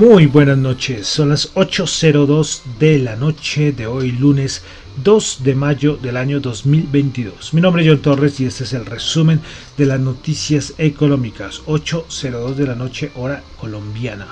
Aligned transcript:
Muy 0.00 0.24
buenas 0.24 0.56
noches, 0.56 1.06
son 1.06 1.28
las 1.28 1.54
8.02 1.56 2.62
de 2.78 3.00
la 3.00 3.16
noche 3.16 3.72
de 3.72 3.86
hoy, 3.86 4.12
lunes 4.12 4.62
2 5.04 5.40
de 5.44 5.54
mayo 5.54 5.98
del 5.98 6.16
año 6.16 6.40
2022. 6.40 7.52
Mi 7.52 7.60
nombre 7.60 7.82
es 7.82 7.88
John 7.90 8.00
Torres 8.00 8.40
y 8.40 8.46
este 8.46 8.64
es 8.64 8.72
el 8.72 8.86
resumen 8.86 9.42
de 9.76 9.84
las 9.84 10.00
noticias 10.00 10.72
económicas, 10.78 11.60
8.02 11.66 12.54
de 12.54 12.66
la 12.66 12.76
noche 12.76 13.12
hora 13.14 13.42
colombiana. 13.58 14.26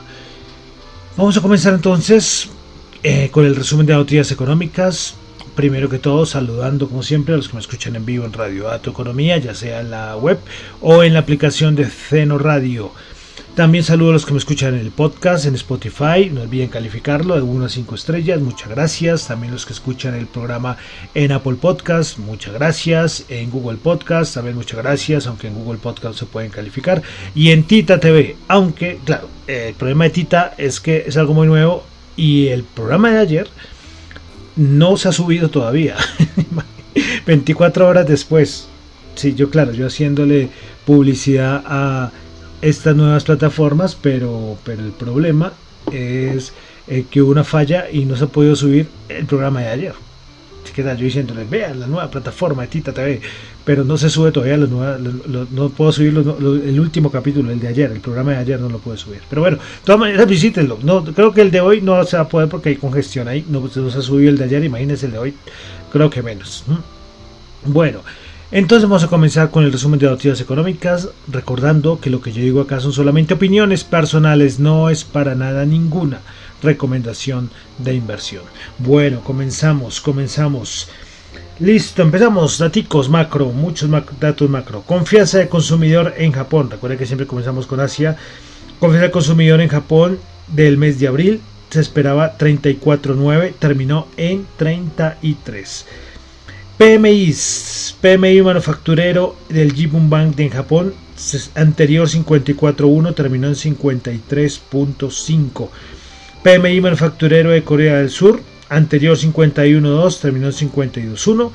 Vamos 1.19 1.37
a 1.37 1.43
comenzar 1.43 1.75
entonces 1.75 2.49
eh, 3.03 3.29
con 3.31 3.45
el 3.45 3.55
resumen 3.55 3.85
de 3.85 3.93
noticias 3.93 4.33
económicas. 4.33 5.17
Primero 5.55 5.91
que 5.91 5.99
todo, 5.99 6.25
saludando 6.25 6.89
como 6.89 7.03
siempre 7.03 7.35
a 7.35 7.37
los 7.37 7.49
que 7.49 7.57
me 7.57 7.61
escuchan 7.61 7.95
en 7.95 8.07
vivo 8.07 8.25
en 8.25 8.33
Radio 8.33 8.65
Dato 8.65 8.89
Economía, 8.89 9.37
ya 9.37 9.55
sea 9.55 9.83
en 9.83 9.91
la 9.91 10.17
web 10.17 10.39
o 10.81 11.03
en 11.03 11.13
la 11.13 11.21
aplicación 11.21 11.75
de 11.77 11.85
Ceno 11.85 12.39
Radio. 12.39 12.91
También 13.59 13.83
saludo 13.83 14.11
a 14.11 14.13
los 14.13 14.25
que 14.25 14.31
me 14.31 14.39
escuchan 14.39 14.75
en 14.75 14.81
el 14.83 14.93
podcast, 14.93 15.45
en 15.45 15.57
Spotify. 15.57 16.31
No 16.33 16.43
olviden 16.43 16.69
calificarlo 16.69 17.35
de 17.35 17.41
1 17.41 17.65
a 17.65 17.69
5 17.69 17.93
estrellas. 17.97 18.41
Muchas 18.41 18.69
gracias. 18.69 19.27
También 19.27 19.53
los 19.53 19.67
que 19.67 19.73
escuchan 19.73 20.15
el 20.15 20.29
programa 20.29 20.77
en 21.13 21.33
Apple 21.33 21.57
Podcast. 21.61 22.19
Muchas 22.19 22.55
gracias. 22.55 23.25
En 23.29 23.51
Google 23.51 23.79
Podcast. 23.79 24.33
También 24.33 24.55
muchas 24.55 24.79
gracias. 24.79 25.27
Aunque 25.27 25.49
en 25.49 25.55
Google 25.55 25.81
Podcast 25.81 26.21
se 26.21 26.27
pueden 26.27 26.53
calificar. 26.53 27.03
Y 27.35 27.51
en 27.51 27.65
Tita 27.65 27.99
TV. 27.99 28.37
Aunque, 28.47 29.01
claro, 29.05 29.29
el 29.49 29.75
problema 29.75 30.05
de 30.05 30.11
Tita 30.11 30.55
es 30.57 30.79
que 30.79 31.03
es 31.09 31.17
algo 31.17 31.35
muy 31.35 31.49
nuevo. 31.49 31.83
Y 32.17 32.47
el 32.47 32.63
programa 32.63 33.11
de 33.11 33.19
ayer 33.19 33.49
no 34.55 34.97
se 34.97 35.09
ha 35.09 35.13
subido 35.13 35.51
todavía. 35.51 35.97
24 37.27 37.89
horas 37.89 38.07
después. 38.07 38.69
Sí, 39.17 39.35
yo 39.35 39.51
claro, 39.51 39.73
yo 39.73 39.89
haciéndole 39.89 40.49
publicidad 40.87 41.65
a 41.67 42.13
estas 42.63 42.97
nuevas 42.97 43.25
plataformas, 43.25 43.97
pero, 44.01 44.59
pero 44.65 44.83
el 44.83 44.93
problema 44.93 45.53
es 45.93 46.53
eh, 46.87 47.05
que 47.11 47.23
hubo 47.23 47.31
una 47.31 47.45
falla 47.45 47.91
y 47.91 48.05
no 48.05 48.17
se 48.17 48.25
ha 48.25 48.29
podido 48.29 48.57
subir 48.57 48.89
el 49.09 49.27
programa 49.27 49.61
de 49.61 49.69
ayer. 49.69 49.95
¿Qué 50.75 50.85
tal? 50.85 50.97
Yo 50.97 51.07
diciéndoles, 51.07 51.51
vean 51.51 51.81
la 51.81 51.89
nueva 51.89 52.09
plataforma 52.09 52.63
de 52.63 52.69
Tita 52.69 52.93
TV, 52.93 53.21
pero 53.65 53.83
no 53.83 53.99
se 53.99 54.09
sube 54.09 54.31
todavía 54.31 54.57
la 54.57 54.67
nueva, 54.69 54.97
no 55.51 55.71
puedo 55.71 55.91
subir 55.91 56.11
el 56.11 56.79
último 56.79 57.11
capítulo, 57.11 57.51
el 57.51 57.59
de 57.59 57.67
ayer, 57.67 57.91
el 57.91 58.01
programa 58.01 58.31
de 58.31 58.37
ayer 58.37 58.61
no 58.61 58.69
lo 58.69 58.79
puedo 58.79 58.97
subir. 58.97 59.21
Pero 59.29 59.43
bueno, 59.43 59.57
de 59.57 59.63
todas 59.85 59.99
maneras 59.99 60.29
visítenlo. 60.29 60.79
No, 60.85 61.05
creo 61.05 61.33
que 61.33 61.41
el 61.41 61.51
de 61.51 61.61
hoy 61.61 61.81
no 61.81 62.05
se 62.05 62.17
va 62.17 62.23
a 62.23 62.29
poder 62.29 62.49
porque 62.49 62.69
hay 62.69 62.77
congestión 62.77 63.27
ahí, 63.27 63.45
no, 63.49 63.61
no 63.61 63.91
se 63.91 63.99
ha 63.99 64.03
subido 64.03 64.31
el 64.31 64.39
de 64.39 64.45
ayer, 64.45 64.63
imagínense 64.63 65.07
el 65.07 65.13
de 65.13 65.19
hoy, 65.19 65.35
creo 65.91 66.11
que 66.11 66.23
menos. 66.23 66.65
Bueno, 67.65 68.03
entonces 68.51 68.89
vamos 68.89 69.05
a 69.05 69.09
comenzar 69.09 69.51
con 69.51 69.65
el 69.65 69.73
resumen 69.73 69.99
de 69.99 70.07
noticias 70.07 70.41
económicas, 70.41 71.09
recordando 71.29 72.01
que 72.01 72.11
lo 72.11 72.21
que 72.21 72.33
yo 72.33 72.43
digo 72.43 72.61
acá 72.61 72.81
son 72.81 72.93
solamente 72.93 73.35
opiniones 73.35 73.85
personales, 73.85 74.59
no 74.59 74.91
es 74.91 75.05
para 75.05 75.35
nada 75.35 75.67
ninguna 75.67 76.21
recomendación 76.63 77.51
de 77.79 77.95
inversión. 77.95 78.43
Bueno, 78.79 79.21
comenzamos, 79.21 80.01
comenzamos. 80.01 80.89
Listo, 81.61 82.03
empezamos. 82.03 82.59
Daticos 82.59 83.09
macro, 83.09 83.47
muchos 83.47 83.91
datos 84.21 84.49
macro. 84.49 84.83
Confianza 84.83 85.39
de 85.39 85.49
consumidor 85.49 86.15
en 86.17 86.33
Japón. 86.33 86.71
Recuerden 86.71 86.99
que 86.99 87.07
siempre 87.07 87.27
comenzamos 87.27 87.67
con 87.67 87.81
Asia. 87.81 88.17
Confianza 88.79 89.07
de 89.07 89.11
consumidor 89.11 89.61
en 89.61 89.69
Japón 89.69 90.19
del 90.47 90.77
mes 90.77 90.99
de 91.01 91.09
abril 91.09 91.41
se 91.71 91.81
esperaba 91.81 92.39
34.9, 92.39 93.55
terminó 93.59 94.07
en 94.17 94.47
33. 94.57 95.87
PMI, 96.79 97.35
PMI 98.01 98.41
manufacturero 98.43 99.37
del 99.49 99.73
Jibun 99.73 100.09
Bank 100.09 100.37
de 100.37 100.45
en 100.45 100.51
Japón, 100.51 100.95
anterior 101.57 102.07
54.1 102.07 103.17
terminó 103.17 103.49
en 103.49 103.57
53.5. 103.57 105.69
PMI 106.45 106.81
manufacturero 106.81 107.51
de 107.51 107.65
Corea 107.65 107.97
del 107.97 108.11
Sur, 108.11 108.41
anterior 108.69 109.19
51.2 109.19 110.21
terminó 110.21 110.47
en 110.47 110.53
52.1. 110.53 111.51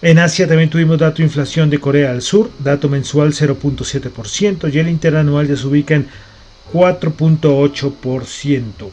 En 0.00 0.18
Asia 0.18 0.48
también 0.48 0.70
tuvimos 0.70 0.98
dato 0.98 1.18
de 1.18 1.24
inflación 1.24 1.68
de 1.68 1.78
Corea 1.78 2.12
del 2.12 2.22
Sur, 2.22 2.50
dato 2.58 2.88
mensual 2.88 3.34
0.7% 3.34 4.72
y 4.72 4.78
el 4.78 4.88
interanual 4.88 5.48
ya 5.48 5.56
se 5.58 5.66
ubica 5.66 5.96
en 5.96 6.08
4.8%. 6.72 8.90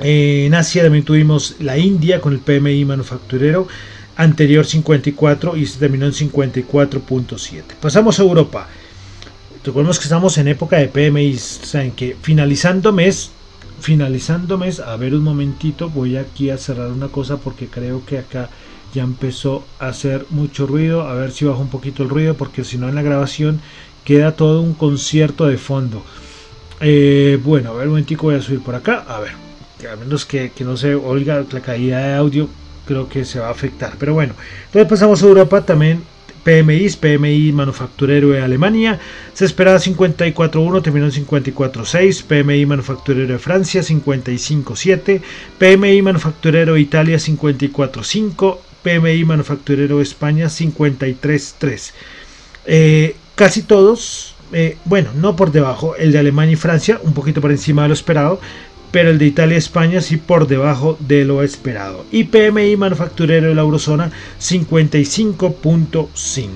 En 0.00 0.52
Asia 0.52 0.82
también 0.82 1.06
tuvimos 1.06 1.54
la 1.60 1.78
India 1.78 2.20
con 2.20 2.34
el 2.34 2.40
PMI 2.40 2.84
manufacturero 2.84 3.66
anterior 4.16 4.64
54 4.64 5.56
y 5.56 5.66
se 5.66 5.78
terminó 5.78 6.06
en 6.06 6.12
54.7. 6.12 7.62
Pasamos 7.80 8.18
a 8.18 8.22
Europa. 8.22 8.68
Recordemos 9.64 9.98
que 9.98 10.04
estamos 10.04 10.36
en 10.38 10.48
época 10.48 10.76
de 10.76 10.88
PMI, 10.88 11.36
saben 11.38 11.92
que 11.92 12.16
finalizando 12.20 12.92
mes, 12.92 13.30
finalizando 13.80 14.58
mes, 14.58 14.78
a 14.78 14.94
ver 14.96 15.14
un 15.14 15.22
momentito, 15.22 15.88
voy 15.88 16.18
aquí 16.18 16.50
a 16.50 16.58
cerrar 16.58 16.90
una 16.90 17.08
cosa 17.08 17.38
porque 17.38 17.66
creo 17.68 18.04
que 18.04 18.18
acá 18.18 18.50
ya 18.92 19.02
empezó 19.02 19.64
a 19.78 19.88
hacer 19.88 20.26
mucho 20.30 20.66
ruido, 20.66 21.02
a 21.02 21.14
ver 21.14 21.32
si 21.32 21.46
bajo 21.46 21.60
un 21.60 21.70
poquito 21.70 22.02
el 22.02 22.10
ruido 22.10 22.34
porque 22.34 22.62
si 22.62 22.76
no 22.76 22.88
en 22.88 22.94
la 22.94 23.02
grabación 23.02 23.60
queda 24.04 24.36
todo 24.36 24.60
un 24.60 24.74
concierto 24.74 25.46
de 25.46 25.56
fondo. 25.56 26.02
Eh, 26.80 27.40
bueno, 27.42 27.70
a 27.70 27.74
ver 27.74 27.86
un 27.86 27.92
momentico 27.92 28.24
voy 28.24 28.34
a 28.34 28.42
subir 28.42 28.60
por 28.60 28.74
acá, 28.74 29.04
a 29.08 29.18
ver, 29.20 29.32
a 29.90 29.96
menos 29.96 30.26
que, 30.26 30.52
que 30.54 30.64
no 30.64 30.76
se 30.76 30.94
oiga 30.94 31.42
la 31.50 31.60
caída 31.60 31.98
de 31.98 32.14
audio, 32.14 32.50
creo 32.84 33.08
que 33.08 33.24
se 33.24 33.40
va 33.40 33.48
a 33.48 33.52
afectar. 33.52 33.94
Pero 33.98 34.14
bueno, 34.14 34.34
entonces 34.66 34.88
pasamos 34.88 35.22
a 35.22 35.26
Europa 35.26 35.64
también. 35.64 36.02
PMI, 36.44 36.90
PMI 37.00 37.52
manufacturero 37.52 38.28
de 38.28 38.42
Alemania, 38.42 39.00
se 39.32 39.46
esperaba 39.46 39.78
54.1, 39.78 40.82
terminó 40.82 41.06
en 41.06 41.12
54.6, 41.12 42.24
PMI 42.24 42.66
manufacturero 42.66 43.32
de 43.32 43.38
Francia 43.38 43.80
55.7, 43.80 45.22
PMI 45.58 46.02
manufacturero 46.02 46.74
de 46.74 46.80
Italia 46.80 47.16
54.5, 47.16 48.58
PMI 48.82 49.24
manufacturero 49.24 49.96
de 49.96 50.02
España 50.02 50.46
53.3. 50.46 51.92
Eh, 52.66 53.16
casi 53.34 53.62
todos, 53.62 54.34
eh, 54.52 54.76
bueno, 54.84 55.10
no 55.14 55.36
por 55.36 55.50
debajo, 55.50 55.96
el 55.96 56.12
de 56.12 56.18
Alemania 56.18 56.52
y 56.52 56.56
Francia, 56.56 57.00
un 57.02 57.14
poquito 57.14 57.40
por 57.40 57.52
encima 57.52 57.82
de 57.82 57.88
lo 57.88 57.94
esperado, 57.94 58.38
pero 58.94 59.10
el 59.10 59.18
de 59.18 59.26
Italia 59.26 59.56
y 59.56 59.58
España 59.58 60.00
sí 60.00 60.16
por 60.18 60.46
debajo 60.46 60.96
de 61.00 61.24
lo 61.24 61.42
esperado. 61.42 62.06
Y 62.12 62.22
PMI 62.22 62.76
manufacturero 62.76 63.48
de 63.48 63.56
la 63.56 63.62
eurozona 63.62 64.12
55.5. 64.40 66.48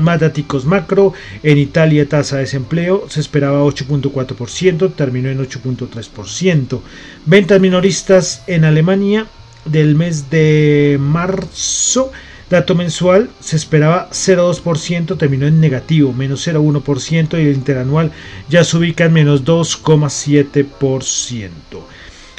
Más 0.00 0.18
macro, 0.64 1.12
en 1.42 1.58
Italia 1.58 2.08
tasa 2.08 2.36
de 2.36 2.44
desempleo 2.44 3.04
se 3.10 3.20
esperaba 3.20 3.62
8.4%, 3.62 4.94
terminó 4.94 5.28
en 5.28 5.40
8.3%. 5.40 6.80
Ventas 7.26 7.60
minoristas 7.60 8.44
en 8.46 8.64
Alemania 8.64 9.26
del 9.66 9.94
mes 9.94 10.30
de 10.30 10.96
marzo 10.98 12.10
Dato 12.50 12.74
mensual 12.74 13.30
se 13.40 13.56
esperaba 13.56 14.08
0,2%, 14.10 15.18
terminó 15.18 15.46
en 15.46 15.60
negativo, 15.60 16.14
menos 16.14 16.48
0,1% 16.48 17.34
y 17.34 17.42
el 17.46 17.54
interanual 17.54 18.10
ya 18.48 18.64
se 18.64 18.78
ubica 18.78 19.04
en 19.04 19.12
menos 19.12 19.44
2,7%. 19.44 21.50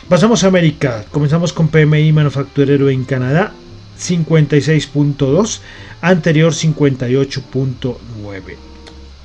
Pasamos 0.07 0.43
a 0.43 0.47
América, 0.47 1.05
comenzamos 1.11 1.53
con 1.53 1.67
PMI 1.67 2.11
manufacturero 2.11 2.89
en 2.89 3.03
Canadá, 3.03 3.53
56.2, 3.99 5.59
anterior 6.01 6.53
58.9. 6.53 8.69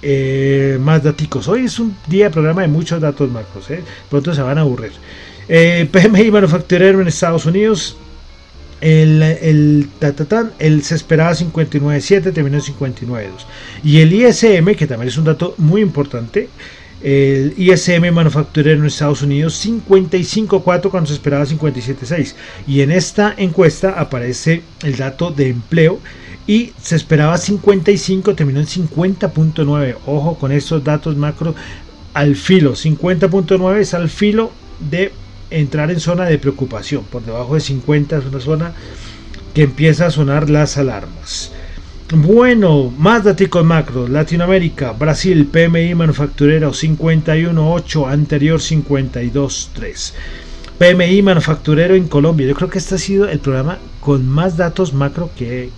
Eh, 0.06 0.76
más 0.82 1.02
datos. 1.02 1.48
Hoy 1.48 1.64
es 1.64 1.78
un 1.78 1.96
día 2.06 2.26
de 2.26 2.30
programa 2.30 2.60
de 2.60 2.68
muchos 2.68 3.00
datos 3.00 3.30
macros. 3.30 3.70
¿eh? 3.70 3.82
Pronto 4.10 4.34
se 4.34 4.42
van 4.42 4.58
a 4.58 4.60
aburrir. 4.60 4.92
Eh, 5.48 5.88
PMI 5.90 6.30
manufacturero 6.30 7.00
en 7.00 7.08
Estados 7.08 7.46
Unidos 7.46 7.96
el, 8.84 9.22
el, 9.22 9.88
el 10.58 10.82
se 10.82 10.94
esperaba 10.94 11.32
59.7, 11.32 12.34
terminó 12.34 12.58
en 12.58 12.62
59.2. 12.62 13.30
Y 13.82 14.00
el 14.00 14.12
ISM, 14.12 14.74
que 14.74 14.86
también 14.86 15.08
es 15.08 15.16
un 15.16 15.24
dato 15.24 15.54
muy 15.56 15.80
importante, 15.80 16.50
El 17.02 17.54
ISM 17.56 18.12
manufacturero 18.12 18.80
en 18.80 18.86
Estados 18.86 19.22
Unidos 19.22 19.66
55.4 19.66 20.90
cuando 20.90 21.08
se 21.08 21.14
esperaba 21.14 21.46
57.6. 21.46 22.34
Y 22.66 22.82
en 22.82 22.92
esta 22.92 23.34
encuesta 23.38 23.98
aparece 23.98 24.62
el 24.82 24.96
dato 24.96 25.30
de 25.30 25.48
empleo 25.48 25.98
y 26.46 26.72
se 26.80 26.96
esperaba 26.96 27.38
55, 27.38 28.34
terminó 28.34 28.60
en 28.60 28.66
50.9. 28.66 29.96
Ojo 30.06 30.38
con 30.38 30.52
estos 30.52 30.84
datos 30.84 31.16
macro 31.16 31.54
al 32.12 32.36
filo. 32.36 32.72
50.9 32.72 33.78
es 33.78 33.94
al 33.94 34.10
filo 34.10 34.52
de 34.78 35.10
entrar 35.50 35.90
en 35.90 36.00
zona 36.00 36.24
de 36.26 36.38
preocupación. 36.38 37.04
Por 37.04 37.22
debajo 37.22 37.54
de 37.54 37.60
50 37.60 38.18
es 38.18 38.26
una 38.26 38.40
zona 38.40 38.72
que 39.54 39.62
empieza 39.62 40.06
a 40.06 40.10
sonar 40.10 40.50
las 40.50 40.76
alarmas. 40.76 41.52
Bueno, 42.12 42.92
más 42.98 43.24
datos 43.24 43.64
macro. 43.64 44.06
Latinoamérica, 44.06 44.92
Brasil, 44.92 45.46
PMI 45.46 45.94
manufacturero 45.94 46.72
51.8, 46.72 48.10
anterior 48.10 48.60
52.3. 48.60 50.12
PMI 50.78 51.22
manufacturero 51.22 51.94
en 51.94 52.08
Colombia. 52.08 52.48
Yo 52.48 52.54
creo 52.54 52.68
que 52.68 52.78
este 52.78 52.96
ha 52.96 52.98
sido 52.98 53.28
el 53.28 53.38
programa 53.38 53.78
con 54.00 54.28
más 54.28 54.56
datos 54.56 54.92
macro 54.92 55.30
que, 55.36 55.70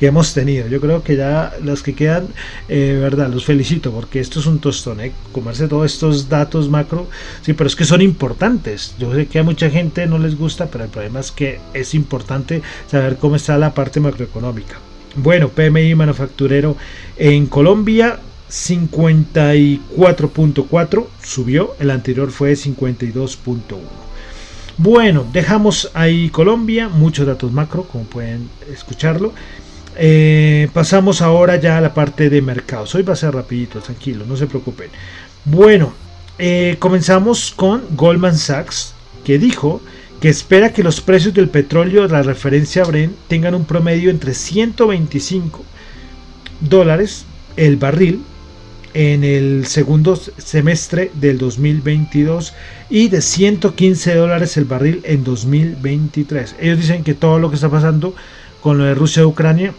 hemos 0.00 0.32
tenido. 0.32 0.68
Yo 0.68 0.80
creo 0.80 1.02
que 1.02 1.16
ya 1.16 1.52
los 1.62 1.82
que 1.82 1.94
quedan, 1.94 2.28
eh, 2.68 2.96
verdad, 3.00 3.28
los 3.28 3.44
felicito 3.44 3.90
porque 3.90 4.20
esto 4.20 4.38
es 4.38 4.46
un 4.46 4.60
tostón, 4.60 5.00
¿eh? 5.00 5.10
comerse 5.32 5.66
todos 5.66 5.92
estos 5.92 6.28
datos 6.28 6.68
macro. 6.68 7.08
Sí, 7.42 7.52
pero 7.52 7.66
es 7.66 7.74
que 7.74 7.84
son 7.84 8.00
importantes. 8.00 8.94
Yo 8.96 9.12
sé 9.12 9.26
que 9.26 9.40
a 9.40 9.42
mucha 9.42 9.68
gente 9.70 10.06
no 10.06 10.18
les 10.18 10.38
gusta, 10.38 10.66
pero 10.66 10.84
el 10.84 10.90
problema 10.90 11.18
es 11.18 11.32
que 11.32 11.58
es 11.74 11.92
importante 11.94 12.62
saber 12.88 13.16
cómo 13.16 13.34
está 13.34 13.58
la 13.58 13.74
parte 13.74 13.98
macroeconómica. 13.98 14.78
Bueno, 15.16 15.48
PMI 15.48 15.96
manufacturero 15.96 16.76
en 17.16 17.46
Colombia 17.46 18.20
54.4 18.52 21.06
subió, 21.22 21.74
el 21.80 21.90
anterior 21.90 22.30
fue 22.30 22.52
52.1. 22.52 24.01
Bueno, 24.78 25.26
dejamos 25.32 25.90
ahí 25.94 26.30
Colombia, 26.30 26.88
muchos 26.88 27.26
datos 27.26 27.52
macro, 27.52 27.84
como 27.84 28.04
pueden 28.04 28.48
escucharlo. 28.72 29.32
Eh, 29.96 30.68
pasamos 30.72 31.20
ahora 31.20 31.56
ya 31.56 31.76
a 31.78 31.80
la 31.80 31.92
parte 31.92 32.30
de 32.30 32.40
mercados. 32.40 32.94
Hoy 32.94 33.02
va 33.02 33.12
a 33.12 33.16
ser 33.16 33.34
rapidito, 33.34 33.80
tranquilo, 33.80 34.24
no 34.26 34.36
se 34.36 34.46
preocupen. 34.46 34.88
Bueno, 35.44 35.92
eh, 36.38 36.76
comenzamos 36.78 37.52
con 37.54 37.82
Goldman 37.90 38.38
Sachs, 38.38 38.94
que 39.24 39.38
dijo 39.38 39.82
que 40.20 40.28
espera 40.28 40.72
que 40.72 40.82
los 40.82 41.00
precios 41.00 41.34
del 41.34 41.48
petróleo 41.48 42.02
de 42.02 42.08
la 42.08 42.22
referencia 42.22 42.84
Brent 42.84 43.14
tengan 43.28 43.54
un 43.54 43.64
promedio 43.64 44.08
entre 44.10 44.34
125 44.34 45.64
dólares 46.60 47.26
el 47.56 47.76
barril 47.76 48.22
en 48.94 49.24
el 49.24 49.66
segundo 49.66 50.16
semestre 50.16 51.10
del 51.14 51.38
2022 51.38 52.54
y 52.90 53.08
de 53.08 53.22
115 53.22 54.14
dólares 54.14 54.56
el 54.56 54.64
barril 54.64 55.00
en 55.04 55.24
2023. 55.24 56.56
Ellos 56.60 56.78
dicen 56.78 57.04
que 57.04 57.14
todo 57.14 57.38
lo 57.38 57.48
que 57.48 57.56
está 57.56 57.70
pasando 57.70 58.14
con 58.60 58.78
lo 58.78 58.84
de 58.84 58.94
Rusia 58.94 59.22
y 59.22 59.26
Ucrania 59.26 59.74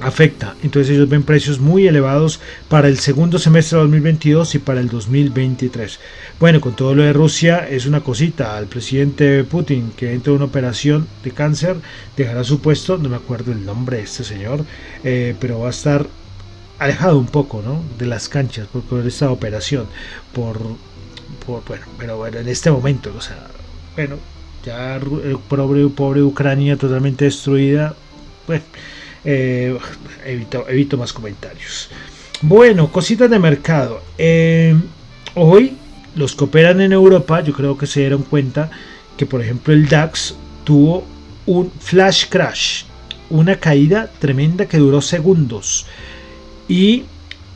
afecta. 0.00 0.54
Entonces 0.62 0.94
ellos 0.94 1.08
ven 1.08 1.22
precios 1.22 1.58
muy 1.58 1.86
elevados 1.86 2.40
para 2.68 2.88
el 2.88 2.98
segundo 2.98 3.38
semestre 3.38 3.78
de 3.78 3.84
2022 3.84 4.54
y 4.54 4.58
para 4.58 4.80
el 4.80 4.88
2023. 4.88 5.98
Bueno, 6.38 6.60
con 6.60 6.76
todo 6.76 6.94
lo 6.94 7.02
de 7.02 7.12
Rusia 7.12 7.66
es 7.68 7.86
una 7.86 8.00
cosita. 8.00 8.56
Al 8.56 8.66
presidente 8.66 9.44
Putin 9.44 9.92
que 9.96 10.12
entra 10.12 10.32
en 10.32 10.36
una 10.36 10.46
operación 10.46 11.06
de 11.24 11.30
cáncer 11.30 11.76
dejará 12.16 12.44
su 12.44 12.60
puesto, 12.60 12.98
no 12.98 13.08
me 13.08 13.16
acuerdo 13.16 13.52
el 13.52 13.64
nombre 13.64 13.98
de 13.98 14.02
este 14.04 14.24
señor, 14.24 14.64
eh, 15.04 15.34
pero 15.40 15.60
va 15.60 15.68
a 15.68 15.70
estar 15.70 16.06
alejado 16.78 17.18
un 17.18 17.26
poco 17.26 17.62
¿no? 17.62 17.82
de 17.98 18.06
las 18.06 18.28
canchas 18.28 18.66
por, 18.66 19.06
esta 19.06 19.30
operación. 19.30 19.86
Por, 20.32 20.58
bueno, 21.46 21.84
pero 21.98 22.16
bueno, 22.16 22.38
en 22.38 22.48
este 22.48 22.70
momento, 22.70 23.12
o 23.16 23.20
sea, 23.20 23.46
bueno, 23.94 24.16
ya 24.64 24.96
el 24.96 25.38
pobre, 25.48 25.86
pobre 25.88 26.22
Ucrania 26.22 26.76
totalmente 26.76 27.24
destruida. 27.24 27.94
Bueno, 28.46 28.64
eh, 29.24 29.76
evito, 30.24 30.68
evito 30.68 30.96
más 30.96 31.12
comentarios. 31.12 31.88
Bueno, 32.42 32.90
cositas 32.90 33.30
de 33.30 33.38
mercado. 33.38 34.02
Eh, 34.18 34.76
hoy 35.34 35.76
los 36.16 36.34
que 36.34 36.44
operan 36.44 36.80
en 36.80 36.92
Europa, 36.92 37.42
yo 37.42 37.52
creo 37.52 37.76
que 37.76 37.86
se 37.86 38.00
dieron 38.00 38.22
cuenta 38.22 38.70
que, 39.16 39.26
por 39.26 39.42
ejemplo, 39.42 39.72
el 39.72 39.88
DAX 39.88 40.34
tuvo 40.64 41.04
un 41.46 41.70
flash 41.70 42.26
crash, 42.28 42.84
una 43.30 43.56
caída 43.56 44.10
tremenda 44.18 44.66
que 44.66 44.78
duró 44.78 45.00
segundos 45.00 45.86
y 46.68 47.04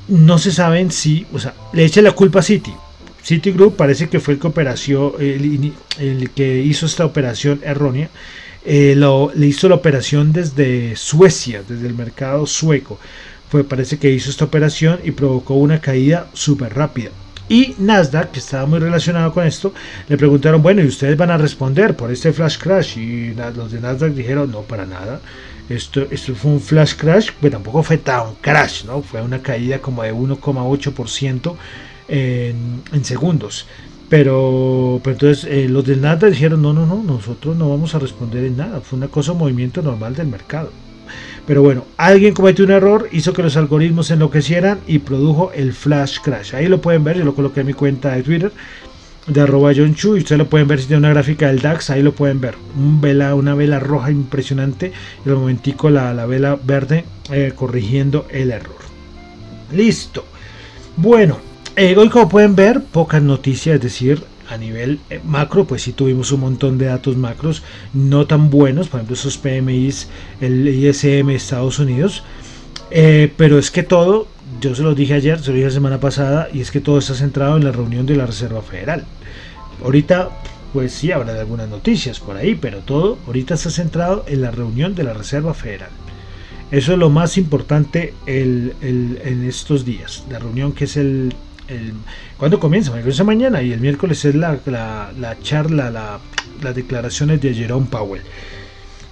no 0.09 0.39
se 0.39 0.53
saben 0.53 0.91
si, 0.91 1.27
o 1.33 1.39
sea, 1.39 1.55
le 1.73 1.85
echa 1.85 2.03
la 2.03 2.13
culpa 2.13 2.41
a 2.41 2.43
Citi. 2.43 2.73
Citigroup 3.23 3.77
parece 3.77 4.09
que 4.09 4.19
fue 4.21 4.35
el 4.35 4.41
que, 4.41 4.47
operación, 4.47 5.13
el, 5.19 6.31
que 6.31 6.63
hizo 6.63 6.87
esta 6.87 7.05
operación 7.05 7.61
errónea. 7.63 8.09
Eh, 8.65 8.95
lo, 8.97 9.31
le 9.35 9.47
hizo 9.47 9.69
la 9.69 9.77
operación 9.77 10.33
desde 10.33 10.97
Suecia, 10.97 11.63
desde 11.67 11.87
el 11.87 11.95
mercado 11.95 12.47
sueco. 12.47 12.99
Fue, 13.51 13.65
parece 13.65 13.99
que 13.99 14.11
hizo 14.11 14.31
esta 14.31 14.45
operación 14.45 15.01
y 15.05 15.11
provocó 15.11 15.55
una 15.55 15.81
caída 15.81 16.29
súper 16.35 16.75
rápida. 16.75 17.11
Y 17.51 17.75
Nasdaq, 17.79 18.31
que 18.31 18.39
estaba 18.39 18.65
muy 18.65 18.79
relacionado 18.79 19.33
con 19.33 19.45
esto, 19.45 19.75
le 20.09 20.17
preguntaron, 20.17 20.63
bueno, 20.63 20.83
¿y 20.83 20.87
ustedes 20.87 21.17
van 21.17 21.33
a 21.33 21.37
responder 21.37 21.97
por 21.97 22.13
este 22.13 22.33
flash 22.33 22.57
crash? 22.59 22.97
Y 22.97 23.35
los 23.35 23.73
de 23.73 23.81
Nasdaq 23.81 24.13
dijeron, 24.13 24.53
no, 24.53 24.63
para 24.63 24.87
nada. 24.87 25.21
Esto, 25.69 26.07
esto 26.13 26.37
fue 26.37 26.53
un 26.53 26.61
flash 26.61 26.95
crash, 26.95 27.31
pero 27.41 27.55
tampoco 27.55 27.83
fue 27.83 27.99
tan 27.99 28.37
crash, 28.41 28.85
¿no? 28.85 29.03
Fue 29.03 29.21
una 29.21 29.43
caída 29.43 29.81
como 29.81 30.05
de 30.05 30.15
1,8% 30.15 31.57
en, 32.07 32.83
en 32.93 33.05
segundos. 33.05 33.67
Pero, 34.09 35.01
pero 35.03 35.15
entonces 35.15 35.45
eh, 35.51 35.69
los 35.69 35.85
del 35.85 36.03
Nasdaq 36.03 36.31
dijeron, 36.31 36.63
no, 36.63 36.73
no, 36.73 36.87
no, 36.87 37.03
nosotros 37.03 37.57
no 37.57 37.69
vamos 37.69 37.97
a 37.97 37.99
responder 37.99 38.45
en 38.45 38.59
nada. 38.59 38.81
Fue 38.81 38.97
una 38.97 39.09
cosa, 39.09 39.33
un 39.33 39.39
movimiento 39.39 39.83
normal 39.83 40.15
del 40.15 40.29
mercado. 40.29 40.71
Pero 41.47 41.63
bueno, 41.63 41.85
alguien 41.97 42.35
cometió 42.35 42.65
un 42.65 42.71
error, 42.71 43.09
hizo 43.13 43.33
que 43.33 43.43
los 43.43 43.57
algoritmos 43.57 44.11
enloquecieran 44.11 44.81
y 44.87 45.01
produjo 45.01 45.53
el 45.53 45.73
flash 45.73 46.19
crash. 46.23 46.55
Ahí 46.55 46.67
lo 46.67 46.81
pueden 46.81 47.05
ver, 47.05 47.19
yo 47.19 47.25
lo 47.25 47.35
coloqué 47.35 47.61
en 47.61 47.67
mi 47.67 47.73
cuenta 47.73 48.15
de 48.15 48.23
Twitter 48.23 48.53
de 49.27 49.41
arroba 49.41 49.73
John 49.75 49.95
Chu 49.95 50.17
y 50.17 50.21
ustedes 50.21 50.39
lo 50.39 50.49
pueden 50.49 50.67
ver 50.67 50.81
si 50.81 50.87
tiene 50.87 50.99
una 50.99 51.11
gráfica 51.11 51.49
del 51.49 51.61
DAX, 51.61 51.91
ahí 51.91 52.03
lo 52.03 52.13
pueden 52.13 52.41
ver. 52.41 52.57
Una 52.77 53.55
vela 53.55 53.79
roja 53.79 54.11
impresionante 54.11 54.93
y 55.25 55.29
al 55.29 55.37
momentico 55.37 55.91
la, 55.91 56.13
la 56.15 56.27
vela 56.27 56.59
verde 56.63 57.05
eh, 57.31 57.53
corrigiendo 57.55 58.27
el 58.31 58.51
error. 58.51 58.77
Listo. 59.73 60.25
Bueno, 60.97 61.39
eh, 61.77 61.95
hoy 61.97 62.09
como 62.09 62.29
pueden 62.29 62.57
ver, 62.57 62.83
pocas 62.83 63.23
noticias, 63.23 63.77
es 63.77 63.83
decir, 63.83 64.23
a 64.51 64.59
nivel 64.59 65.01
eh, 65.09 65.21
macro, 65.25 65.65
pues 65.65 65.83
sí 65.83 65.93
tuvimos 65.93 66.33
un 66.33 66.41
montón 66.41 66.77
de 66.77 66.87
datos 66.87 67.17
macros 67.17 67.63
no 67.95 68.27
tan 68.27 68.51
buenos, 68.51 68.89
por 68.89 69.01
ejemplo 69.01 69.15
esos 69.15 69.39
PMIs, 69.39 70.09
el 70.41 70.69
ISM 70.69 71.31
Estados 71.31 71.79
Unidos, 71.79 72.23
pero 72.91 73.59
es 73.59 73.71
que 73.71 73.85
todo 73.85 74.27
yo 74.61 74.75
se 74.75 74.83
lo 74.83 74.95
dije 74.95 75.15
ayer, 75.15 75.39
se 75.41 75.51
lo 75.51 75.55
dije 75.55 75.69
la 75.69 75.73
semana 75.73 76.01
pasada, 76.01 76.49
y 76.53 76.61
es 76.61 76.71
que 76.71 76.81
todo 76.81 76.99
está 76.99 77.15
centrado 77.15 77.57
en 77.57 77.65
la 77.65 77.73
reunión 77.73 78.07
de 78.07 78.17
la 78.17 78.27
Reserva 78.27 78.63
Federal. 78.63 79.05
Ahorita, 79.83 80.31
pues 80.73 80.93
sí, 80.93 81.13
habrá 81.13 81.33
de 81.33 81.41
algunas 81.41 81.69
noticias 81.69 82.21
por 82.21 82.37
ahí, 82.37 82.55
pero 82.55 82.79
todo 82.79 83.19
ahorita 83.27 83.55
está 83.55 83.71
centrado 83.71 84.25
en 84.29 84.43
la 84.43 84.51
reunión 84.51 84.95
de 84.95 85.05
la 85.05 85.15
Reserva 85.15 85.55
Federal. 85.55 85.91
Eso 86.71 86.93
es 86.93 86.99
lo 86.99 87.11
más 87.11 87.39
importante 87.39 88.15
en 88.27 89.45
estos 89.47 89.85
días. 89.85 90.25
La 90.31 90.39
reunión 90.39 90.73
que 90.73 90.85
es 90.85 90.97
el... 90.97 91.35
el 91.71 91.95
¿Cuándo 92.41 92.59
comienza? 92.59 92.93
Mañana 93.23 93.63
y 93.63 93.71
el 93.71 93.81
miércoles 93.81 94.25
es 94.25 94.35
la, 94.35 94.59
la, 94.67 95.37
charla, 95.43 95.91
las 96.63 96.75
declaraciones 96.75 97.39
de 97.43 97.53
Jerome 97.53 97.87
Powell. 97.91 98.23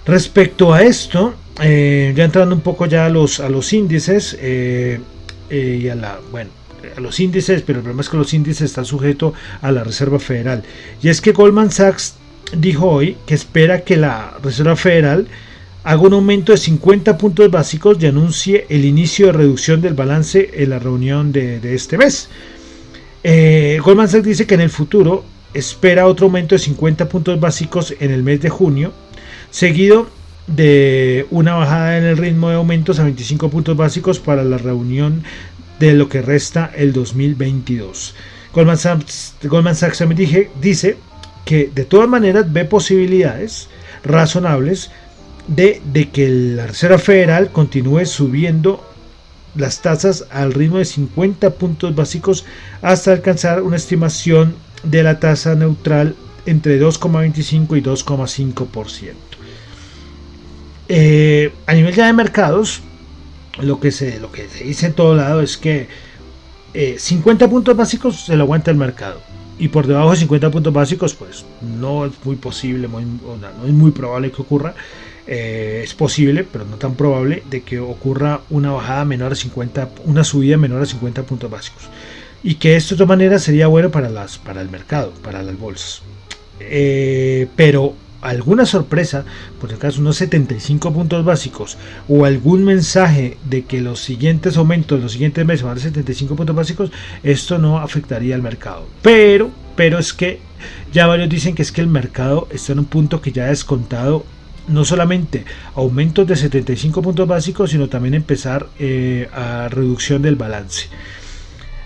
Respecto 0.06 0.72
a 0.72 0.82
esto, 0.82 1.34
eh, 1.60 2.14
ya 2.16 2.24
entrando 2.24 2.54
un 2.54 2.62
poco 2.62 2.86
ya 2.86 3.04
a 3.04 3.10
los, 3.10 3.40
a 3.40 3.50
los 3.50 3.70
índices, 3.74 4.34
eh, 4.40 4.98
eh, 5.50 5.78
y 5.82 5.88
a 5.90 5.94
la, 5.94 6.18
bueno, 6.30 6.48
a 6.96 7.00
los 7.00 7.20
índices, 7.20 7.60
pero 7.60 7.80
el 7.80 7.82
problema 7.82 8.00
es 8.00 8.08
que 8.08 8.16
los 8.16 8.32
índices 8.32 8.62
están 8.62 8.86
sujetos 8.86 9.34
a 9.60 9.70
la 9.72 9.84
Reserva 9.84 10.18
Federal. 10.18 10.62
Y 11.02 11.10
es 11.10 11.20
que 11.20 11.32
Goldman 11.32 11.70
Sachs 11.70 12.14
dijo 12.56 12.88
hoy 12.88 13.18
que 13.26 13.34
espera 13.34 13.82
que 13.82 13.98
la 13.98 14.38
Reserva 14.42 14.76
Federal 14.76 15.28
haga 15.88 16.02
un 16.02 16.12
aumento 16.12 16.52
de 16.52 16.58
50 16.58 17.16
puntos 17.16 17.50
básicos 17.50 17.96
y 17.98 18.04
anuncie 18.04 18.66
el 18.68 18.84
inicio 18.84 19.28
de 19.28 19.32
reducción 19.32 19.80
del 19.80 19.94
balance 19.94 20.50
en 20.52 20.68
la 20.68 20.78
reunión 20.78 21.32
de, 21.32 21.74
este 21.74 21.96
mes. 21.96 22.28
Eh, 23.24 23.80
Goldman 23.82 24.06
Sachs 24.06 24.26
dice 24.26 24.46
que 24.46 24.52
en 24.52 24.60
el 24.60 24.68
futuro 24.68 25.24
espera 25.54 26.06
otro 26.06 26.26
aumento 26.26 26.54
de 26.54 26.58
50 26.58 27.08
puntos 27.08 27.40
básicos 27.40 27.94
en 28.00 28.10
el 28.10 28.22
mes 28.22 28.42
de 28.42 28.50
junio, 28.50 28.92
seguido 29.50 30.10
de 30.46 31.26
una 31.30 31.54
bajada 31.54 31.96
en 31.96 32.04
el 32.04 32.18
ritmo 32.18 32.50
de 32.50 32.56
aumentos 32.56 32.98
a 32.98 33.04
25 33.04 33.48
puntos 33.48 33.74
básicos 33.74 34.18
para 34.18 34.44
la 34.44 34.58
reunión 34.58 35.22
de 35.80 35.94
lo 35.94 36.10
que 36.10 36.20
resta 36.20 36.70
el 36.76 36.92
2022. 36.92 38.14
Goldman 38.52 38.76
Sachs, 38.76 39.36
Goldman 39.42 39.74
Sachs 39.74 40.04
dije, 40.14 40.50
dice 40.60 40.98
que 41.46 41.70
de 41.74 41.86
todas 41.86 42.10
maneras 42.10 42.52
ve 42.52 42.66
posibilidades 42.66 43.70
razonables 44.04 44.90
de, 45.48 46.10
que 46.12 46.28
la 46.28 46.66
Reserva 46.66 46.98
Federal 46.98 47.50
continúe 47.50 48.04
subiendo 48.06 48.84
las 49.54 49.82
tasas 49.82 50.26
al 50.30 50.52
ritmo 50.52 50.78
de 50.78 50.84
50 50.84 51.50
puntos 51.54 51.94
básicos 51.94 52.44
hasta 52.82 53.12
alcanzar 53.12 53.62
una 53.62 53.76
estimación 53.76 54.54
de 54.84 55.02
la 55.02 55.18
tasa 55.18 55.54
neutral 55.54 56.14
entre 56.46 56.80
2,25 56.80 57.76
y 57.76 57.82
2,5%. 57.82 59.12
Eh, 60.90 61.52
a 61.66 61.74
nivel 61.74 61.94
ya 61.94 62.06
de 62.06 62.12
mercados, 62.12 62.80
lo 63.60 63.80
que, 63.80 63.90
se, 63.90 64.20
lo 64.20 64.30
que 64.30 64.48
se 64.48 64.64
dice 64.64 64.86
en 64.86 64.92
todo 64.92 65.16
lado 65.16 65.42
es 65.42 65.58
que 65.58 65.88
50 66.72 67.44
eh, 67.44 67.48
puntos 67.48 67.76
básicos 67.76 68.24
se 68.26 68.36
lo 68.36 68.44
aguanta 68.44 68.70
el 68.70 68.76
mercado. 68.76 69.20
Y 69.58 69.68
por 69.68 69.88
debajo 69.88 70.12
de 70.12 70.18
50 70.18 70.50
puntos 70.52 70.72
básicos, 70.72 71.14
pues 71.14 71.44
no 71.60 72.06
es 72.06 72.12
muy 72.22 72.36
posible, 72.36 72.86
no 72.86 73.66
es 73.66 73.72
muy 73.72 73.90
probable 73.90 74.30
que 74.30 74.40
ocurra. 74.40 74.74
Eh, 75.30 75.82
es 75.84 75.92
posible, 75.92 76.42
pero 76.50 76.64
no 76.64 76.76
tan 76.76 76.94
probable, 76.94 77.42
de 77.50 77.60
que 77.60 77.78
ocurra 77.78 78.40
una 78.48 78.72
bajada 78.72 79.04
menor 79.04 79.32
a 79.32 79.34
50, 79.34 79.90
una 80.06 80.24
subida 80.24 80.56
menor 80.56 80.80
a 80.80 80.86
50 80.86 81.22
puntos 81.24 81.50
básicos. 81.50 81.82
Y 82.42 82.54
que 82.54 82.76
esto 82.76 82.94
de 82.94 83.00
todas 83.00 83.10
maneras 83.10 83.42
sería 83.42 83.66
bueno 83.66 83.90
para, 83.90 84.08
las, 84.08 84.38
para 84.38 84.62
el 84.62 84.70
mercado, 84.70 85.12
para 85.22 85.42
las 85.42 85.58
bolsas. 85.58 86.00
Eh, 86.60 87.46
pero 87.56 87.94
alguna 88.22 88.64
sorpresa, 88.64 89.26
por 89.60 89.68
si 89.68 89.76
acaso 89.76 90.00
unos 90.00 90.16
75 90.16 90.94
puntos 90.94 91.22
básicos 91.22 91.76
o 92.08 92.24
algún 92.24 92.64
mensaje 92.64 93.36
de 93.44 93.66
que 93.66 93.82
los 93.82 94.00
siguientes 94.00 94.56
aumentos, 94.56 94.98
los 94.98 95.12
siguientes 95.12 95.44
meses 95.44 95.62
van 95.62 95.76
a 95.76 95.80
75 95.80 96.36
puntos 96.36 96.56
básicos, 96.56 96.90
esto 97.22 97.58
no 97.58 97.80
afectaría 97.80 98.34
al 98.34 98.42
mercado. 98.42 98.86
Pero, 99.02 99.50
pero 99.76 99.98
es 99.98 100.14
que 100.14 100.40
ya 100.90 101.06
varios 101.06 101.28
dicen 101.28 101.54
que 101.54 101.60
es 101.60 101.70
que 101.70 101.82
el 101.82 101.86
mercado 101.86 102.48
está 102.50 102.72
en 102.72 102.78
un 102.78 102.86
punto 102.86 103.20
que 103.20 103.30
ya 103.30 103.44
ha 103.44 103.48
descontado 103.48 104.24
no 104.68 104.84
solamente 104.84 105.44
aumentos 105.74 106.26
de 106.26 106.36
75 106.36 107.02
puntos 107.02 107.26
básicos, 107.26 107.70
sino 107.70 107.88
también 107.88 108.14
empezar 108.14 108.66
eh, 108.78 109.28
a 109.32 109.68
reducción 109.68 110.22
del 110.22 110.36
balance. 110.36 110.88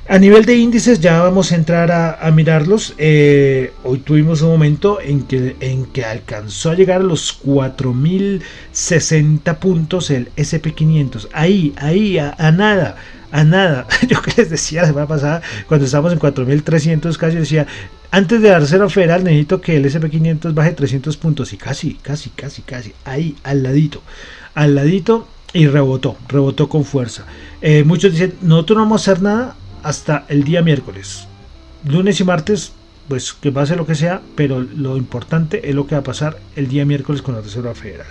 A 0.08 0.18
nivel 0.18 0.44
de 0.44 0.56
índices 0.56 0.98
ya 1.00 1.22
vamos 1.22 1.52
a 1.52 1.54
entrar 1.54 1.92
a, 1.92 2.28
mirarlos. 2.32 2.94
Eh, 2.98 3.72
hoy 3.84 4.00
tuvimos 4.00 4.42
un 4.42 4.50
momento 4.50 5.00
en 5.00 5.22
que, 5.22 5.54
en 5.60 5.84
que 5.86 6.04
alcanzó 6.04 6.70
a 6.70 6.74
llegar 6.74 7.00
a 7.00 7.04
los 7.04 7.40
4.060 7.44 9.58
puntos 9.58 10.10
el 10.10 10.30
SP500. 10.34 11.28
Ahí, 11.32 11.72
ahí, 11.76 12.18
a, 12.18 12.34
nada, 12.50 12.96
a 13.30 13.44
nada. 13.44 13.86
Yo 14.08 14.20
que 14.20 14.32
les 14.38 14.50
decía 14.50 14.82
la 14.82 14.88
semana 14.88 15.06
pasada, 15.06 15.40
cuando 15.68 15.86
estábamos 15.86 16.12
en 16.12 16.18
4.300 16.18 17.16
casi, 17.16 17.36
decía, 17.36 17.68
antes 18.12 18.42
de 18.42 18.50
la 18.50 18.59
Reserva 18.59 18.90
Federal 18.90 19.25
necesito 19.25 19.62
que 19.62 19.75
el 19.75 19.87
SP500 19.87 20.52
baje 20.52 20.73
300 20.73 21.16
puntos. 21.16 21.54
Y 21.54 21.57
casi, 21.57 21.95
casi, 21.95 22.28
casi, 22.28 22.61
casi, 22.61 22.92
ahí, 23.07 23.37
al 23.42 23.62
ladito. 23.62 24.02
Al 24.54 24.75
ladito 24.75 25.26
y 25.54 25.66
rebotó, 25.66 26.19
rebotó 26.28 26.69
con 26.69 26.85
fuerza. 26.85 27.25
Eh, 27.62 27.85
muchos 27.85 28.12
dicen, 28.12 28.35
nosotros 28.42 28.76
no 28.76 28.85
vamos 28.85 29.09
a 29.09 29.12
hacer 29.12 29.23
nada 29.23 29.57
hasta 29.83 30.26
el 30.28 30.45
día 30.45 30.61
miércoles. 30.61 31.26
Lunes 31.88 32.21
y 32.21 32.25
martes, 32.25 32.73
pues 33.09 33.33
que 33.33 33.50
pase 33.50 33.76
lo 33.76 33.87
que 33.87 33.95
sea, 33.95 34.21
pero 34.35 34.61
lo 34.61 34.99
importante 34.99 35.66
es 35.71 35.75
lo 35.75 35.87
que 35.87 35.95
va 35.95 36.02
a 36.02 36.04
pasar 36.04 36.38
el 36.54 36.69
día 36.69 36.85
miércoles 36.85 37.23
con 37.23 37.35
la 37.35 37.40
Reserva 37.40 37.75
Federal. 37.75 38.07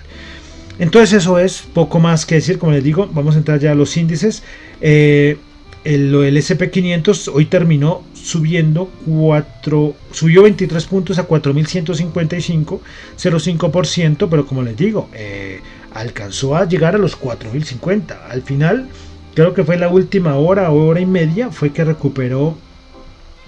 Entonces 0.79 1.13
eso 1.13 1.37
es 1.37 1.61
poco 1.61 1.99
más 1.99 2.25
que 2.25 2.35
decir, 2.35 2.57
como 2.57 2.71
les 2.71 2.83
digo, 2.83 3.07
vamos 3.13 3.35
a 3.35 3.37
entrar 3.37 3.59
ya 3.59 3.73
a 3.73 3.75
los 3.75 3.95
índices. 3.97 4.41
Eh, 4.81 5.37
el, 5.83 6.15
el 6.15 6.37
SP500 6.37 7.31
hoy 7.31 7.45
terminó 7.45 8.03
subiendo 8.23 8.89
4, 9.05 9.95
subió 10.11 10.43
23 10.43 10.85
puntos 10.85 11.17
a 11.19 11.27
4.155, 11.27 12.79
0,5%, 13.17 14.27
pero 14.29 14.45
como 14.45 14.63
les 14.63 14.77
digo, 14.77 15.09
eh, 15.13 15.61
alcanzó 15.93 16.55
a 16.55 16.65
llegar 16.65 16.95
a 16.95 16.97
los 16.97 17.19
4.050. 17.19 18.17
Al 18.29 18.41
final 18.41 18.89
creo 19.33 19.53
que 19.53 19.63
fue 19.63 19.77
la 19.77 19.89
última 19.89 20.35
hora 20.35 20.69
hora 20.71 20.99
y 20.99 21.05
media 21.05 21.51
fue 21.51 21.71
que 21.71 21.83
recuperó 21.83 22.57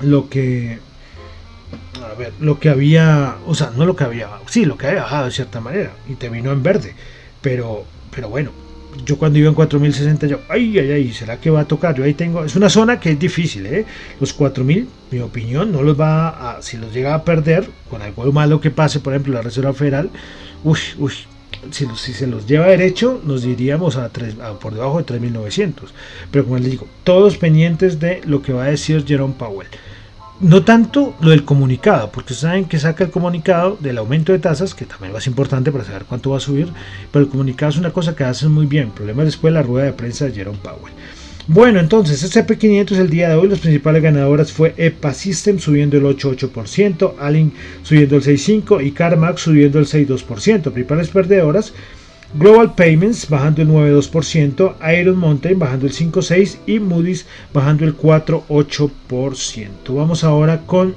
lo 0.02 0.30
que 0.30 0.80
a 2.04 2.14
ver, 2.16 2.34
lo 2.40 2.60
que 2.60 2.70
había, 2.70 3.38
o 3.48 3.56
sea, 3.56 3.72
no 3.76 3.86
lo 3.86 3.96
que 3.96 4.04
había, 4.04 4.30
sí, 4.48 4.66
lo 4.66 4.78
que 4.78 4.88
había 4.88 5.04
bajado 5.04 5.26
de 5.26 5.32
cierta 5.32 5.62
manera 5.62 5.92
y 6.08 6.16
terminó 6.16 6.52
en 6.52 6.64
verde, 6.64 6.96
pero 7.42 7.86
pero 8.14 8.30
bueno, 8.30 8.52
yo 9.06 9.18
cuando 9.18 9.40
iba 9.40 9.50
en 9.50 9.56
4060 9.56 10.28
yo, 10.28 10.40
ay, 10.50 10.78
ay, 10.80 10.92
ay, 10.92 11.14
¿será 11.14 11.40
que 11.40 11.50
va 11.50 11.62
a 11.62 11.66
tocar? 11.66 11.96
Yo 11.96 12.04
ahí 12.04 12.14
tengo, 12.14 12.44
es 12.44 12.56
una 12.56 12.70
zona 12.70 13.00
que 13.00 13.12
es 13.12 13.20
difícil, 13.20 13.66
¿eh? 13.66 13.86
Los 14.20 14.34
4000, 14.34 14.88
mi 15.12 15.20
opinión, 15.20 15.72
no 15.72 15.82
los 15.84 16.00
va 16.00 16.58
a, 16.58 16.62
si 16.62 16.78
los 16.78 16.94
llega 16.94 17.14
a 17.14 17.24
perder, 17.24 17.70
con 17.90 18.02
algo 18.02 18.32
malo 18.32 18.62
que 18.62 18.72
pase, 18.72 19.00
por 19.00 19.14
ejemplo, 19.14 19.34
la 19.34 19.42
Reserva 19.42 19.74
Federal, 19.74 20.10
uy, 20.64 20.80
uy, 20.98 21.14
si, 21.72 21.88
si, 21.96 22.14
se 22.14 22.28
los 22.28 22.48
lleva 22.48 22.68
derecho, 22.68 23.22
nos 23.24 23.44
diríamos 23.44 23.96
a, 23.98 24.10
por 24.10 24.74
debajo 24.74 25.02
de 25.02 25.20
3.900. 25.20 25.74
Pero 26.32 26.46
como 26.46 26.58
les 26.58 26.72
digo, 26.72 26.88
todos 27.04 27.38
pendientes 27.38 28.00
de 28.00 28.22
lo 28.26 28.42
que 28.42 28.54
va 28.54 28.66
a 28.66 28.68
decir 28.68 29.06
Jerome 29.06 29.36
Powell. 29.38 29.68
No 30.44 30.66
tanto 30.66 31.16
lo 31.22 31.30
del 31.30 31.46
comunicado, 31.46 32.12
porque 32.12 32.34
saben 32.34 32.66
que 32.66 32.78
saca 32.78 33.06
el 33.06 33.12
comunicado 33.12 33.78
del 33.80 33.98
aumento 33.98 34.34
de 34.34 34.40
tasas, 34.40 34.76
que 34.76 34.86
también 34.86 35.16
es 35.16 35.26
importante 35.26 35.72
para 35.72 35.86
saber 35.86 36.04
cuánto 36.04 36.32
va 36.32 36.38
a 36.38 36.42
subir, 36.42 36.68
pero 37.14 37.24
el 37.24 37.32
comunicado 37.32 37.70
es 37.70 37.78
una 37.78 37.94
cosa 37.94 38.14
que 38.14 38.26
hacen 38.26 38.52
muy 38.52 38.66
bien. 38.66 38.88
El 38.88 38.92
problema 38.92 39.24
es 39.24 39.28
después 39.28 39.54
la 39.54 39.62
rueda 39.62 39.86
de 39.86 39.94
prensa 39.94 40.26
de 40.26 40.34
Jerome 40.34 40.60
Powell. 40.62 40.92
Bueno, 41.48 41.80
entonces 41.80 42.22
SP500 42.30 42.98
el 42.98 43.10
día 43.10 43.30
de 43.30 43.36
hoy, 43.36 43.48
las 43.48 43.60
principales 43.60 44.04
ganadoras 44.04 44.52
fue 44.52 44.74
EPA 44.76 45.14
System 45.14 45.60
subiendo 45.60 45.96
el 45.96 46.04
8,8%, 46.04 47.14
Alin 47.20 47.54
subiendo 47.82 48.18
el 48.18 48.24
6,5% 48.24 48.86
y 48.86 48.92
CarMax 48.92 49.42
subiendo 49.44 49.80
el 49.80 49.86
6,2%. 49.86 50.72
Principales 50.74 51.08
perdedoras, 51.08 51.74
Global 52.36 52.74
Payments 52.74 53.30
bajando 53.30 53.62
el 53.62 53.70
9,2%, 53.70 54.76
Iron 55.00 55.18
Mountain 55.18 55.60
bajando 55.60 55.86
el 55.86 55.94
5,6% 55.94 56.58
y 56.66 56.80
Moody's 56.80 57.28
bajando 57.54 57.86
el 57.86 57.96
4,8%. 57.96 59.70
Vamos 59.90 60.24
ahora 60.24 60.66
con 60.66 60.96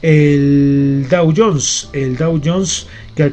el 0.00 1.06
Dow 1.10 1.34
Jones. 1.36 1.90
El 1.92 2.16
Dow 2.16 2.40
Jones 2.42 2.86
que 3.14 3.30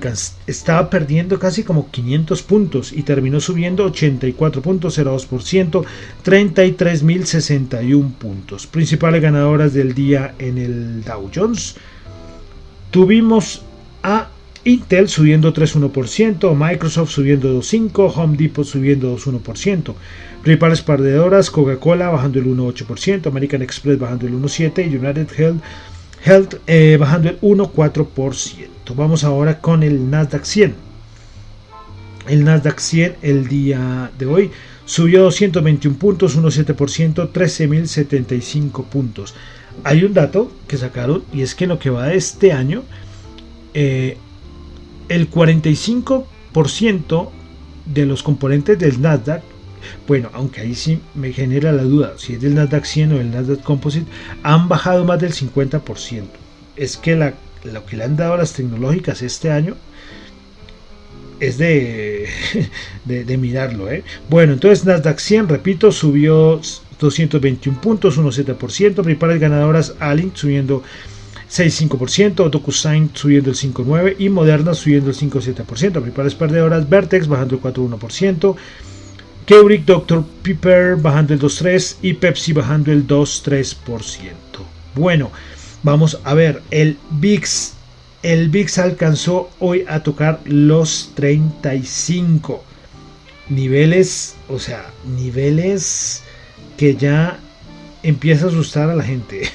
estaba 0.47 0.89
perdiendo 0.89 1.39
casi 1.39 1.63
como 1.63 1.89
500 1.89 2.43
puntos 2.43 2.91
y 2.91 3.03
terminó 3.03 3.39
subiendo 3.39 3.89
84.02%, 3.89 5.85
33.061 6.25 8.13
puntos. 8.15 8.67
Principales 8.67 9.21
ganadoras 9.21 9.73
del 9.73 9.93
día 9.93 10.35
en 10.39 10.57
el 10.57 11.05
Dow 11.05 11.31
Jones. 11.33 11.77
Tuvimos 12.91 13.61
a 14.03 14.27
Intel 14.67 15.07
subiendo 15.07 15.53
3.1%, 15.53 16.53
Microsoft 16.53 17.11
subiendo 17.11 17.57
2.5%, 17.57 18.11
Home 18.15 18.35
Depot 18.35 18.65
subiendo 18.65 19.17
2.1%. 19.17 19.93
Principales 20.43 20.81
perdedoras, 20.81 21.49
Coca-Cola 21.49 22.09
bajando 22.09 22.39
el 22.39 22.45
1.8%, 22.47 23.27
American 23.27 23.61
Express 23.61 23.97
bajando 23.97 24.27
el 24.27 24.33
1.7% 24.33 24.91
y 24.91 24.95
United 24.97 25.27
Health 25.37 25.61
Health 26.23 26.55
eh, 26.67 26.97
bajando 26.99 27.29
el 27.29 27.39
1,4%. 27.39 28.95
Vamos 28.95 29.23
ahora 29.23 29.61
con 29.61 29.83
el 29.83 30.09
Nasdaq 30.09 30.43
100. 30.43 30.75
El 32.27 32.43
Nasdaq 32.43 32.79
100 32.79 33.15
el 33.21 33.47
día 33.47 34.11
de 34.17 34.25
hoy 34.25 34.51
subió 34.83 35.23
221 35.23 35.97
puntos, 35.97 36.37
1,7%, 36.37 37.31
13.075 37.31 38.83
puntos. 38.85 39.33
Hay 39.85 40.03
un 40.03 40.13
dato 40.13 40.51
que 40.67 40.77
sacaron 40.77 41.23
y 41.31 41.41
es 41.41 41.55
que 41.55 41.65
en 41.65 41.69
lo 41.69 41.79
que 41.79 41.89
va 41.89 42.07
de 42.07 42.17
este 42.17 42.51
año, 42.51 42.83
eh, 43.73 44.17
el 45.09 45.29
45% 45.29 47.29
de 47.85 48.05
los 48.05 48.23
componentes 48.23 48.79
del 48.79 49.01
Nasdaq 49.01 49.43
bueno, 50.07 50.29
aunque 50.33 50.61
ahí 50.61 50.75
sí 50.75 50.99
me 51.15 51.33
genera 51.33 51.71
la 51.71 51.83
duda, 51.83 52.13
si 52.17 52.33
es 52.33 52.41
del 52.41 52.55
Nasdaq 52.55 52.85
100 52.85 53.13
o 53.13 53.17
del 53.17 53.31
Nasdaq 53.31 53.61
Composite, 53.61 54.09
han 54.43 54.67
bajado 54.67 55.05
más 55.05 55.19
del 55.19 55.33
50%. 55.33 56.23
Es 56.75 56.97
que 56.97 57.15
lo 57.15 57.85
que 57.85 57.97
le 57.97 58.03
han 58.03 58.15
dado 58.15 58.33
a 58.33 58.37
las 58.37 58.53
tecnológicas 58.53 59.21
este 59.21 59.51
año 59.51 59.75
es 61.39 61.57
de, 61.57 62.27
de, 63.05 63.37
mirarlo. 63.37 63.91
¿eh? 63.91 64.03
Bueno, 64.29 64.53
entonces 64.53 64.85
Nasdaq 64.85 65.19
100, 65.19 65.49
repito, 65.49 65.91
subió 65.91 66.61
221 66.99 67.81
puntos, 67.81 68.17
1,7%. 68.17 69.03
Principales 69.03 69.39
ganadoras 69.39 69.95
Alink 69.99 70.35
subiendo 70.35 70.83
6,5%, 71.49 72.49
DocuSign 72.49 73.11
subiendo 73.13 73.49
el 73.49 73.55
5,9% 73.55 74.15
y 74.19 74.29
Moderna 74.29 74.73
subiendo 74.73 75.09
el 75.09 75.15
5,7%. 75.15 75.65
Principales 75.65 76.35
perdedoras 76.35 76.89
Vertex 76.89 77.27
bajando 77.27 77.55
el 77.55 77.61
4,1%. 77.61 78.55
Keurig 79.45 79.85
Dr. 79.85 80.25
Pepper 80.43 80.97
bajando 80.97 81.33
el 81.33 81.39
2.3% 81.39 81.95
y 82.01 82.13
Pepsi 82.13 82.51
bajando 82.51 82.91
el 82.91 83.07
2.3%. 83.07 84.33
Bueno, 84.93 85.31
vamos 85.83 86.19
a 86.25 86.33
ver, 86.33 86.61
el 86.69 86.97
VIX, 87.11 87.73
el 88.23 88.49
VIX 88.49 88.77
alcanzó 88.79 89.49
hoy 89.59 89.85
a 89.87 90.01
tocar 90.01 90.41
los 90.45 91.11
35 91.15 92.63
niveles, 93.49 94.35
o 94.49 94.59
sea, 94.59 94.85
niveles 95.05 96.23
que 96.75 96.95
ya 96.95 97.39
empieza 98.03 98.45
a 98.45 98.49
asustar 98.49 98.89
a 98.89 98.95
la 98.95 99.03
gente. 99.03 99.49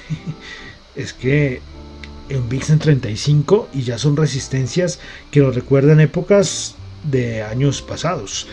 es 0.96 1.12
que 1.12 1.60
en 2.32 2.78
35 2.78 3.68
y 3.74 3.82
ya 3.82 3.98
son 3.98 4.16
resistencias 4.16 4.98
que 5.30 5.40
nos 5.40 5.54
recuerdan 5.54 6.00
épocas 6.00 6.76
de 7.04 7.42
años 7.42 7.82
pasados. 7.82 8.46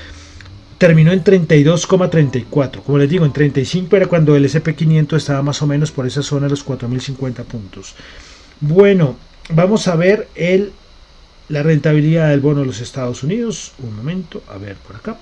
terminó 0.77 1.11
en 1.11 1.23
32,34. 1.23 2.83
Como 2.83 2.97
les 2.97 3.09
digo, 3.09 3.25
en 3.25 3.33
35 3.33 3.97
era 3.97 4.07
cuando 4.07 4.35
el 4.35 4.45
SP500 4.45 5.17
estaba 5.17 5.41
más 5.41 5.61
o 5.61 5.67
menos 5.67 5.91
por 5.91 6.07
esa 6.07 6.23
zona 6.23 6.45
de 6.45 6.51
los 6.51 6.65
4.050 6.65 7.43
puntos. 7.43 7.95
Bueno, 8.61 9.17
vamos 9.49 9.89
a 9.89 9.97
ver 9.97 10.29
el, 10.35 10.71
la 11.49 11.63
rentabilidad 11.63 12.29
del 12.29 12.39
bono 12.39 12.61
de 12.61 12.67
los 12.67 12.79
Estados 12.79 13.23
Unidos. 13.23 13.73
Un 13.79 13.93
momento, 13.95 14.41
a 14.47 14.57
ver 14.57 14.77
por 14.77 14.95
acá. 14.95 15.17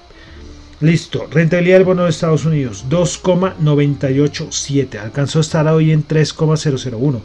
Listo, 0.80 1.26
rentabilidad 1.32 1.78
del 1.78 1.86
bono 1.86 2.04
de 2.04 2.12
Estados 2.12 2.46
Unidos 2.46 2.86
2,987. 2.88 5.00
Alcanzó 5.00 5.40
a 5.40 5.42
estar 5.42 5.68
hoy 5.68 5.92
en 5.92 6.04
3,001. 6.04 7.24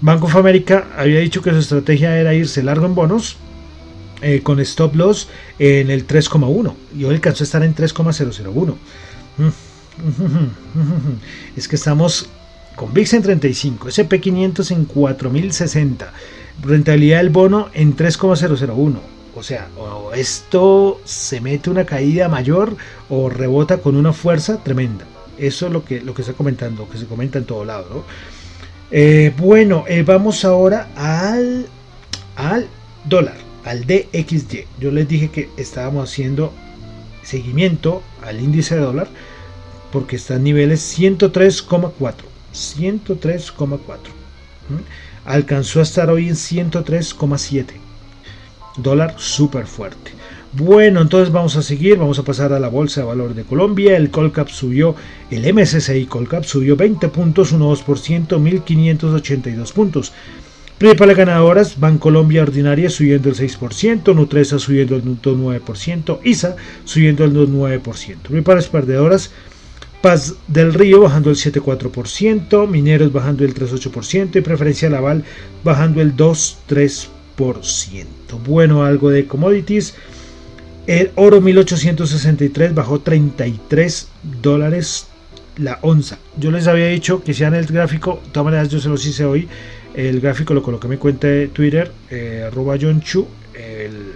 Banco 0.00 0.26
of 0.26 0.36
America 0.36 0.86
había 0.96 1.20
dicho 1.20 1.42
que 1.42 1.50
su 1.50 1.58
estrategia 1.58 2.18
era 2.18 2.34
irse 2.34 2.62
largo 2.62 2.86
en 2.86 2.94
bonos 2.94 3.36
eh, 4.22 4.40
con 4.42 4.60
stop 4.60 4.94
loss 4.94 5.28
en 5.58 5.90
el 5.90 6.06
3,1 6.06 6.74
y 6.96 7.04
hoy 7.04 7.14
alcanzó 7.14 7.44
a 7.44 7.46
estar 7.46 7.62
en 7.62 7.74
3,001. 7.74 8.76
Es 11.56 11.68
que 11.68 11.76
estamos 11.76 12.28
con 12.76 12.92
VIX 12.94 13.14
en 13.14 13.22
35, 13.22 13.88
SP500 13.88 14.70
en 14.70 14.84
4060, 14.84 16.12
rentabilidad 16.62 17.18
del 17.18 17.30
bono 17.30 17.68
en 17.74 17.96
3,001. 17.96 19.00
O 19.34 19.42
sea, 19.42 19.68
o 19.76 20.12
esto 20.14 21.00
se 21.04 21.40
mete 21.40 21.70
una 21.70 21.84
caída 21.84 22.28
mayor 22.28 22.76
o 23.08 23.28
rebota 23.28 23.78
con 23.78 23.96
una 23.96 24.12
fuerza 24.12 24.62
tremenda. 24.62 25.04
Eso 25.38 25.66
es 25.66 25.72
lo 25.72 25.84
que, 25.84 26.00
lo 26.00 26.14
que 26.14 26.22
está 26.22 26.34
comentando, 26.34 26.88
que 26.88 26.98
se 26.98 27.06
comenta 27.06 27.38
en 27.38 27.44
todo 27.44 27.64
lado. 27.64 27.86
¿no? 27.94 28.04
Eh, 28.90 29.34
bueno, 29.36 29.84
eh, 29.86 30.02
vamos 30.02 30.44
ahora 30.44 30.88
al, 30.96 31.66
al 32.36 32.66
dólar, 33.04 33.36
al 33.64 33.84
DXY. 33.86 34.64
Yo 34.80 34.90
les 34.90 35.06
dije 35.06 35.28
que 35.30 35.50
estábamos 35.56 36.10
haciendo 36.10 36.52
seguimiento 37.22 38.02
al 38.22 38.40
índice 38.40 38.76
de 38.76 38.80
dólar 38.80 39.08
porque 39.92 40.16
está 40.16 40.36
en 40.36 40.44
niveles 40.44 40.98
103,4. 40.98 42.14
103,4. 42.54 43.78
Alcanzó 45.24 45.80
a 45.80 45.82
estar 45.82 46.08
hoy 46.10 46.28
en 46.28 46.34
103,7. 46.34 47.66
Dólar 48.78 49.14
súper 49.18 49.66
fuerte. 49.66 50.12
Bueno, 50.58 51.00
entonces 51.02 51.32
vamos 51.32 51.54
a 51.54 51.62
seguir, 51.62 51.98
vamos 51.98 52.18
a 52.18 52.24
pasar 52.24 52.52
a 52.52 52.58
la 52.58 52.66
Bolsa 52.66 53.02
de 53.02 53.06
Valores 53.06 53.36
de 53.36 53.44
Colombia. 53.44 53.96
El 53.96 54.10
Colcap 54.10 54.48
subió, 54.48 54.96
el 55.30 55.54
MSCI 55.54 56.06
Colcap 56.06 56.42
subió 56.42 56.74
20 56.74 57.06
puntos, 57.10 57.54
1,2%, 57.54 58.26
1.582 58.26 59.72
puntos. 59.72 60.12
Principales 60.76 61.16
ganadoras, 61.16 61.76
Colombia 62.00 62.42
Ordinaria 62.42 62.90
subiendo 62.90 63.28
el 63.28 63.36
6%, 63.36 64.12
Nutresa 64.16 64.58
subiendo 64.58 64.96
el 64.96 65.04
2,9%, 65.04 66.18
ISA 66.24 66.56
subiendo 66.84 67.22
el 67.22 67.34
2,9%. 67.34 68.16
Principales 68.22 68.66
perdedoras, 68.66 69.30
Paz 70.02 70.34
del 70.48 70.74
Río 70.74 71.02
bajando 71.02 71.30
el 71.30 71.36
7,4%, 71.36 72.66
Mineros 72.66 73.12
bajando 73.12 73.44
el 73.44 73.54
3,8% 73.54 74.34
y 74.34 74.40
Preferencia 74.40 74.90
Laval 74.90 75.22
bajando 75.62 76.00
el 76.00 76.16
2,3%. 76.16 78.06
Bueno, 78.44 78.82
algo 78.84 79.10
de 79.10 79.26
commodities. 79.28 79.94
El 80.88 81.10
oro 81.16 81.42
1863 81.42 82.74
bajó 82.74 83.00
33 83.00 84.08
dólares 84.40 85.06
la 85.58 85.78
onza. 85.82 86.18
Yo 86.38 86.50
les 86.50 86.66
había 86.66 86.86
dicho 86.86 87.22
que 87.22 87.34
sean 87.34 87.54
el 87.54 87.66
gráfico, 87.66 88.22
de 88.24 88.30
todas 88.30 88.46
maneras 88.46 88.70
yo 88.70 88.80
se 88.80 88.88
los 88.88 89.04
hice 89.04 89.26
hoy. 89.26 89.48
El 89.92 90.20
gráfico 90.20 90.54
lo 90.54 90.62
coloqué 90.62 90.86
en 90.86 90.92
mi 90.92 90.96
cuenta 90.96 91.26
de 91.26 91.48
Twitter, 91.48 91.92
eh, 92.08 92.44
arroba 92.46 92.78
John 92.80 93.02
Chu, 93.02 93.28
el, 93.54 94.14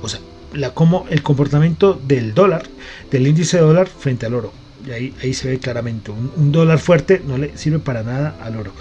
o 0.00 0.08
sea, 0.08 0.20
la, 0.54 0.70
como 0.70 1.04
el 1.10 1.22
comportamiento 1.22 2.00
del 2.02 2.32
dólar, 2.32 2.62
del 3.10 3.26
índice 3.26 3.58
de 3.58 3.62
dólar 3.62 3.88
frente 3.88 4.24
al 4.24 4.32
oro. 4.32 4.54
Y 4.86 4.90
ahí, 4.92 5.14
ahí 5.22 5.34
se 5.34 5.50
ve 5.50 5.58
claramente, 5.58 6.12
un 6.12 6.50
dólar 6.50 6.78
fuerte 6.78 7.20
no 7.26 7.36
le 7.36 7.58
sirve 7.58 7.78
para 7.78 8.02
nada 8.04 8.38
al 8.40 8.56
oro. 8.56 8.72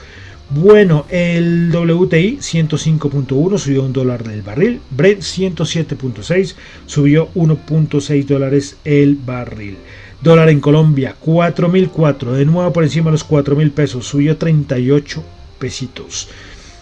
Bueno, 0.49 1.05
el 1.09 1.71
WTI 1.71 2.37
105.1 2.37 3.57
subió 3.57 3.83
un 3.83 3.93
dólar 3.93 4.23
del 4.23 4.41
barril. 4.41 4.81
Brent 4.91 5.21
107.6 5.21 6.55
subió 6.85 7.29
1.6 7.33 8.25
dólares 8.25 8.77
el 8.83 9.15
barril. 9.15 9.77
Dólar 10.21 10.49
en 10.49 10.59
Colombia 10.59 11.15
4.004, 11.23 12.31
de 12.31 12.45
nuevo 12.45 12.71
por 12.71 12.83
encima 12.83 13.05
de 13.05 13.13
los 13.13 13.27
4.000 13.27 13.71
pesos, 13.71 14.05
subió 14.05 14.37
38 14.37 15.23
pesitos. 15.59 16.29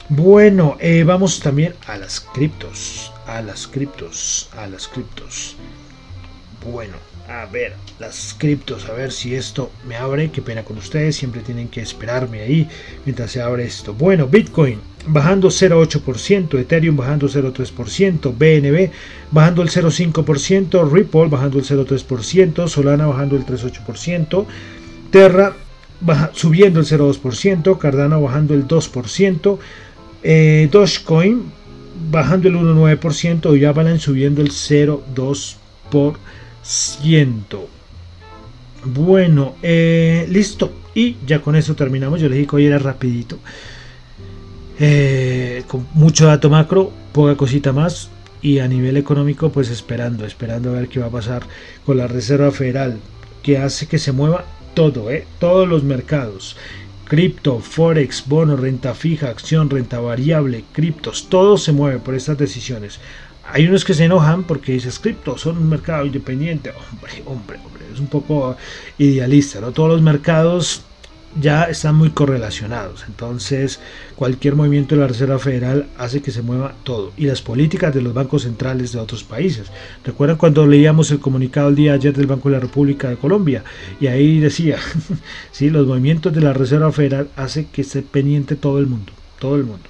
Bueno, 0.09 0.75
eh, 0.79 1.03
vamos 1.05 1.39
también 1.39 1.73
a 1.87 1.97
las 1.97 2.19
criptos, 2.19 3.11
a 3.25 3.41
las 3.41 3.67
criptos, 3.67 4.49
a 4.57 4.67
las 4.67 4.87
criptos. 4.87 5.55
Bueno, 6.65 6.95
a 7.27 7.45
ver, 7.45 7.73
las 7.99 8.35
criptos, 8.37 8.87
a 8.89 8.93
ver 8.93 9.11
si 9.11 9.35
esto 9.35 9.71
me 9.87 9.95
abre. 9.95 10.31
Qué 10.31 10.41
pena 10.41 10.63
con 10.63 10.77
ustedes, 10.77 11.15
siempre 11.15 11.41
tienen 11.41 11.69
que 11.69 11.81
esperarme 11.81 12.41
ahí 12.41 12.67
mientras 13.05 13.31
se 13.31 13.41
abre 13.41 13.65
esto. 13.65 13.93
Bueno, 13.93 14.27
Bitcoin 14.27 14.79
bajando 15.07 15.47
0,8%, 15.49 16.59
Ethereum 16.59 16.95
bajando 16.95 17.27
0,3%, 17.27 18.33
BNB 18.37 18.91
bajando 19.31 19.61
el 19.61 19.69
0,5%, 19.69 20.91
Ripple 20.91 21.27
bajando 21.27 21.57
el 21.57 21.65
0,3%, 21.65 22.67
Solana 22.67 23.07
bajando 23.07 23.35
el 23.35 23.45
3,8%, 23.45 24.45
Terra 25.09 25.55
subiendo 26.33 26.79
el 26.79 26.85
0,2%, 26.85 27.77
Cardano 27.77 28.21
bajando 28.21 28.53
el 28.53 28.67
2%, 28.67 29.57
eh, 30.23 30.69
Dogecoin 30.71 31.51
bajando 32.11 32.47
el 32.47 32.55
1,9% 32.55 33.57
y 33.57 33.65
Avalanche 33.65 34.05
subiendo 34.05 34.41
el 34.41 34.51
0,2%. 34.51 36.17
Bueno, 38.83 39.55
eh, 39.61 40.25
listo. 40.29 40.71
Y 40.93 41.17
ya 41.25 41.41
con 41.41 41.55
eso 41.55 41.75
terminamos. 41.75 42.19
Yo 42.19 42.27
les 42.27 42.37
dije 42.37 42.49
que 42.49 42.55
hoy 42.57 42.65
era 42.65 42.79
rapidito. 42.79 43.39
Eh, 44.79 45.63
con 45.67 45.87
mucho 45.93 46.25
dato 46.25 46.49
macro, 46.49 46.91
poca 47.11 47.35
cosita 47.35 47.71
más. 47.71 48.09
Y 48.41 48.59
a 48.59 48.67
nivel 48.67 48.97
económico, 48.97 49.51
pues 49.51 49.69
esperando, 49.69 50.25
esperando 50.25 50.71
a 50.71 50.73
ver 50.73 50.87
qué 50.87 50.99
va 50.99 51.07
a 51.07 51.11
pasar 51.11 51.43
con 51.85 51.97
la 51.97 52.07
Reserva 52.07 52.51
Federal, 52.51 52.97
que 53.43 53.59
hace 53.59 53.87
que 53.87 53.99
se 53.99 54.11
mueva 54.11 54.45
todo, 54.73 55.11
¿eh? 55.11 55.27
todos 55.39 55.67
los 55.67 55.83
mercados. 55.83 56.57
Cripto, 57.05 57.59
Forex, 57.59 58.23
bono, 58.25 58.55
renta 58.55 58.95
fija, 58.95 59.29
acción, 59.29 59.69
renta 59.69 59.99
variable, 59.99 60.63
criptos, 60.71 61.27
todo 61.29 61.57
se 61.57 61.71
mueve 61.71 61.99
por 61.99 62.15
estas 62.15 62.37
decisiones. 62.37 62.99
Hay 63.53 63.67
unos 63.67 63.83
que 63.83 63.93
se 63.93 64.05
enojan 64.05 64.43
porque 64.43 64.73
dices 64.73 64.99
cripto 64.99 65.37
son 65.37 65.57
un 65.57 65.69
mercado 65.69 66.05
independiente. 66.05 66.71
Hombre, 66.91 67.23
hombre, 67.25 67.59
hombre, 67.65 67.85
es 67.93 67.99
un 67.99 68.07
poco 68.07 68.55
idealista, 68.97 69.59
¿no? 69.59 69.71
Todos 69.71 69.89
los 69.89 70.01
mercados 70.01 70.83
ya 71.39 71.63
están 71.63 71.95
muy 71.95 72.09
correlacionados. 72.09 73.05
Entonces, 73.07 73.79
cualquier 74.15 74.55
movimiento 74.55 74.95
de 74.95 75.01
la 75.01 75.07
Reserva 75.07 75.39
Federal 75.39 75.87
hace 75.97 76.21
que 76.21 76.31
se 76.31 76.41
mueva 76.41 76.73
todo. 76.83 77.11
Y 77.17 77.25
las 77.25 77.41
políticas 77.41 77.93
de 77.93 78.01
los 78.01 78.13
bancos 78.13 78.43
centrales 78.43 78.91
de 78.91 78.99
otros 78.99 79.23
países. 79.23 79.71
¿Recuerdan 80.03 80.37
cuando 80.37 80.67
leíamos 80.67 81.11
el 81.11 81.19
comunicado 81.19 81.69
el 81.69 81.75
día 81.75 81.93
ayer 81.93 82.13
del 82.13 82.27
Banco 82.27 82.49
de 82.49 82.55
la 82.55 82.61
República 82.61 83.09
de 83.09 83.17
Colombia? 83.17 83.63
Y 83.99 84.07
ahí 84.07 84.39
decía, 84.39 84.77
sí, 85.51 85.69
los 85.69 85.87
movimientos 85.87 86.33
de 86.33 86.41
la 86.41 86.53
Reserva 86.53 86.91
Federal 86.91 87.29
hace 87.35 87.67
que 87.67 87.81
esté 87.81 88.01
pendiente 88.01 88.55
todo 88.55 88.79
el 88.79 88.87
mundo. 88.87 89.13
Todo 89.39 89.55
el 89.55 89.63
mundo. 89.63 89.83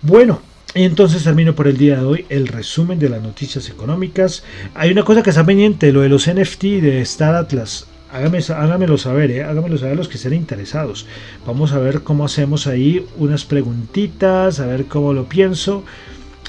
Bueno, 0.00 0.40
entonces 0.74 1.24
termino 1.24 1.54
por 1.54 1.68
el 1.68 1.76
día 1.76 1.98
de 1.98 2.04
hoy 2.04 2.26
el 2.30 2.48
resumen 2.48 2.98
de 2.98 3.10
las 3.10 3.22
noticias 3.22 3.68
económicas. 3.68 4.42
Hay 4.74 4.90
una 4.90 5.04
cosa 5.04 5.22
que 5.22 5.30
está 5.30 5.44
pendiente, 5.44 5.92
lo 5.92 6.00
de 6.00 6.08
los 6.08 6.26
NFT 6.28 6.62
de 6.80 7.00
Star 7.02 7.34
Atlas. 7.34 7.86
háganmelo 8.10 8.96
saber, 8.96 9.30
¿eh? 9.30 9.44
háganmelo 9.44 9.76
saber 9.76 9.96
los 9.96 10.08
que 10.08 10.16
estén 10.16 10.32
interesados. 10.32 11.06
Vamos 11.46 11.72
a 11.72 11.78
ver 11.78 12.02
cómo 12.02 12.24
hacemos 12.24 12.66
ahí 12.66 13.04
unas 13.18 13.44
preguntitas, 13.44 14.60
a 14.60 14.66
ver 14.66 14.86
cómo 14.86 15.12
lo 15.12 15.28
pienso. 15.28 15.84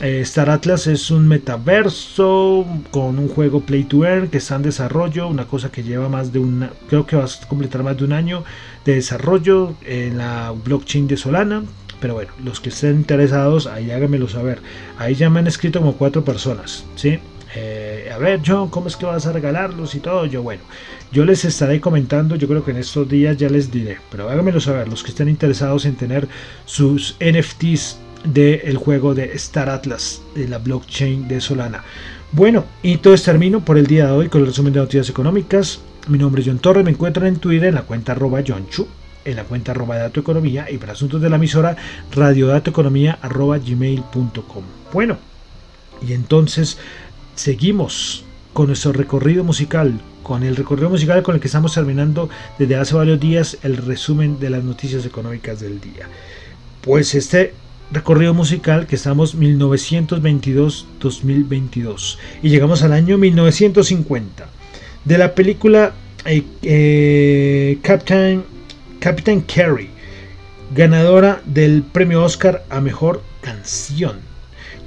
Eh, 0.01 0.21
Star 0.21 0.49
Atlas 0.49 0.87
es 0.87 1.11
un 1.11 1.27
metaverso 1.27 2.65
con 2.91 3.19
un 3.19 3.27
juego 3.27 3.59
Play 3.59 3.83
to 3.83 4.05
Earn 4.05 4.29
que 4.29 4.39
está 4.39 4.55
en 4.55 4.63
desarrollo, 4.63 5.27
una 5.27 5.45
cosa 5.45 5.69
que 5.71 5.83
lleva 5.83 6.09
más 6.09 6.33
de 6.33 6.39
un, 6.39 6.67
creo 6.87 7.05
que 7.05 7.15
va 7.15 7.25
a 7.25 7.47
completar 7.47 7.83
más 7.83 7.97
de 7.97 8.05
un 8.05 8.13
año 8.13 8.43
de 8.85 8.95
desarrollo 8.95 9.75
en 9.85 10.17
la 10.17 10.53
blockchain 10.63 11.07
de 11.07 11.17
Solana. 11.17 11.63
Pero 12.03 12.15
bueno, 12.15 12.33
los 12.43 12.59
que 12.59 12.67
estén 12.67 12.97
interesados, 12.97 13.65
ahí 13.65 13.89
háganmelo 13.89 14.27
saber. 14.27 14.59
Ahí 14.97 15.15
ya 15.15 15.29
me 15.29 15.39
han 15.39 15.47
escrito 15.47 15.79
como 15.79 15.93
cuatro 15.93 16.25
personas, 16.25 16.83
¿sí? 16.95 17.17
Eh, 17.55 18.11
a 18.13 18.17
ver, 18.17 18.41
John, 18.45 18.69
¿cómo 18.69 18.89
es 18.89 18.97
que 18.97 19.05
vas 19.05 19.25
a 19.25 19.31
regalarlos 19.31 19.95
y 19.95 20.01
todo? 20.01 20.25
Yo, 20.25 20.43
bueno, 20.43 20.63
yo 21.13 21.23
les 21.23 21.45
estaré 21.45 21.79
comentando, 21.79 22.35
yo 22.35 22.49
creo 22.49 22.65
que 22.65 22.71
en 22.71 22.77
estos 22.77 23.07
días 23.07 23.37
ya 23.37 23.47
les 23.47 23.71
diré, 23.71 23.99
pero 24.11 24.29
háganmelo 24.29 24.59
saber, 24.59 24.89
los 24.89 25.01
que 25.01 25.11
estén 25.11 25.29
interesados 25.29 25.85
en 25.85 25.95
tener 25.95 26.27
sus 26.65 27.15
NFTs 27.21 27.99
del 28.25 28.75
juego 28.75 29.15
de 29.15 29.31
Star 29.35 29.69
Atlas, 29.69 30.21
de 30.35 30.49
la 30.49 30.57
blockchain 30.57 31.29
de 31.29 31.39
Solana. 31.39 31.85
Bueno, 32.33 32.65
y 32.81 32.97
todo 32.97 33.13
es 33.13 33.23
termino 33.23 33.63
por 33.63 33.77
el 33.77 33.87
día 33.87 34.07
de 34.07 34.11
hoy 34.11 34.27
con 34.27 34.41
el 34.41 34.47
resumen 34.47 34.73
de 34.73 34.81
noticias 34.81 35.09
económicas. 35.09 35.79
Mi 36.09 36.17
nombre 36.17 36.41
es 36.41 36.49
John 36.49 36.59
Torres, 36.59 36.83
me 36.83 36.91
encuentran 36.91 37.27
en 37.27 37.37
Twitter 37.37 37.69
en 37.69 37.75
la 37.75 37.83
cuenta 37.83 38.11
arroba 38.11 38.43
John 38.45 38.67
Chu 38.67 38.89
en 39.25 39.35
la 39.35 39.43
cuenta 39.43 39.71
arroba 39.71 39.97
dato 39.97 40.19
economía 40.19 40.69
y 40.69 40.77
para 40.77 40.93
asuntos 40.93 41.19
de 41.21 41.29
la 41.29 41.37
emisora 41.37 41.75
radiodatoeconomía 42.11 43.17
arroba 43.21 43.57
gmail.com. 43.57 44.63
Bueno, 44.91 45.17
y 46.05 46.13
entonces 46.13 46.77
seguimos 47.35 48.25
con 48.53 48.67
nuestro 48.67 48.93
recorrido 48.93 49.43
musical, 49.43 49.99
con 50.21 50.43
el 50.43 50.55
recorrido 50.55 50.89
musical 50.89 51.23
con 51.23 51.35
el 51.35 51.41
que 51.41 51.47
estamos 51.47 51.73
terminando 51.73 52.29
desde 52.59 52.75
hace 52.75 52.93
varios 52.95 53.19
días 53.19 53.57
el 53.63 53.77
resumen 53.77 54.39
de 54.39 54.49
las 54.49 54.63
noticias 54.63 55.05
económicas 55.05 55.59
del 55.59 55.81
día. 55.81 56.07
Pues 56.81 57.15
este 57.15 57.53
recorrido 57.91 58.33
musical 58.33 58.87
que 58.87 58.95
estamos 58.95 59.37
1922-2022 59.37 62.17
y 62.41 62.49
llegamos 62.49 62.81
al 62.83 62.93
año 62.93 63.17
1950 63.17 64.47
de 65.05 65.17
la 65.17 65.35
película 65.35 65.93
eh, 66.25 66.43
eh, 66.61 67.79
Captain, 67.81 68.43
Captain 69.03 69.41
Carey, 69.41 69.89
ganadora 70.73 71.41
del 71.43 71.83
premio 71.83 72.23
Oscar 72.23 72.63
a 72.69 72.79
Mejor 72.79 73.21
Canción, 73.41 74.21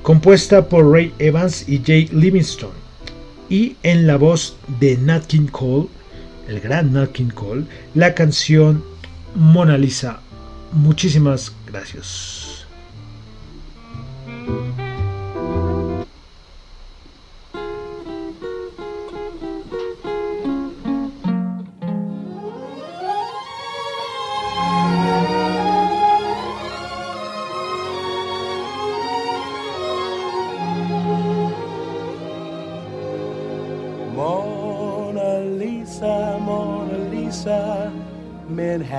compuesta 0.00 0.70
por 0.70 0.90
Ray 0.90 1.12
Evans 1.18 1.68
y 1.68 1.82
Jay 1.84 2.08
Livingstone 2.10 2.72
y 3.50 3.76
en 3.82 4.06
la 4.06 4.16
voz 4.16 4.56
de 4.80 4.96
Nat 4.96 5.26
King 5.26 5.48
Cole, 5.48 5.88
el 6.48 6.60
gran 6.60 6.94
Nat 6.94 7.12
King 7.12 7.28
Cole, 7.28 7.66
la 7.92 8.14
canción 8.14 8.82
Mona 9.34 9.76
Lisa. 9.76 10.20
Muchísimas 10.72 11.52
gracias. 11.66 12.66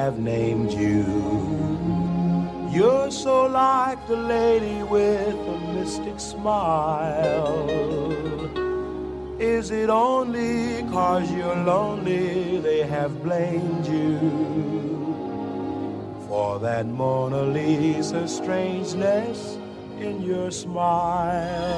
Have 0.08 0.20
named 0.20 0.72
you. 0.72 1.04
You're 2.72 3.12
so 3.12 3.48
like 3.48 4.08
the 4.08 4.16
lady 4.16 4.84
with 4.84 5.36
a 5.36 5.60
mystic 5.74 6.20
smile. 6.20 7.70
Is 9.40 9.72
it 9.72 9.90
only 9.90 10.84
cause 10.92 11.30
you're 11.32 11.56
lonely 11.56 12.60
they 12.60 12.84
have 12.84 13.24
blamed 13.24 13.86
you 13.88 14.20
for 16.28 16.60
that 16.60 16.86
Mona 16.86 17.42
Lisa 17.44 18.28
strangeness 18.28 19.58
in 20.00 20.22
your 20.22 20.52
smile? 20.52 21.78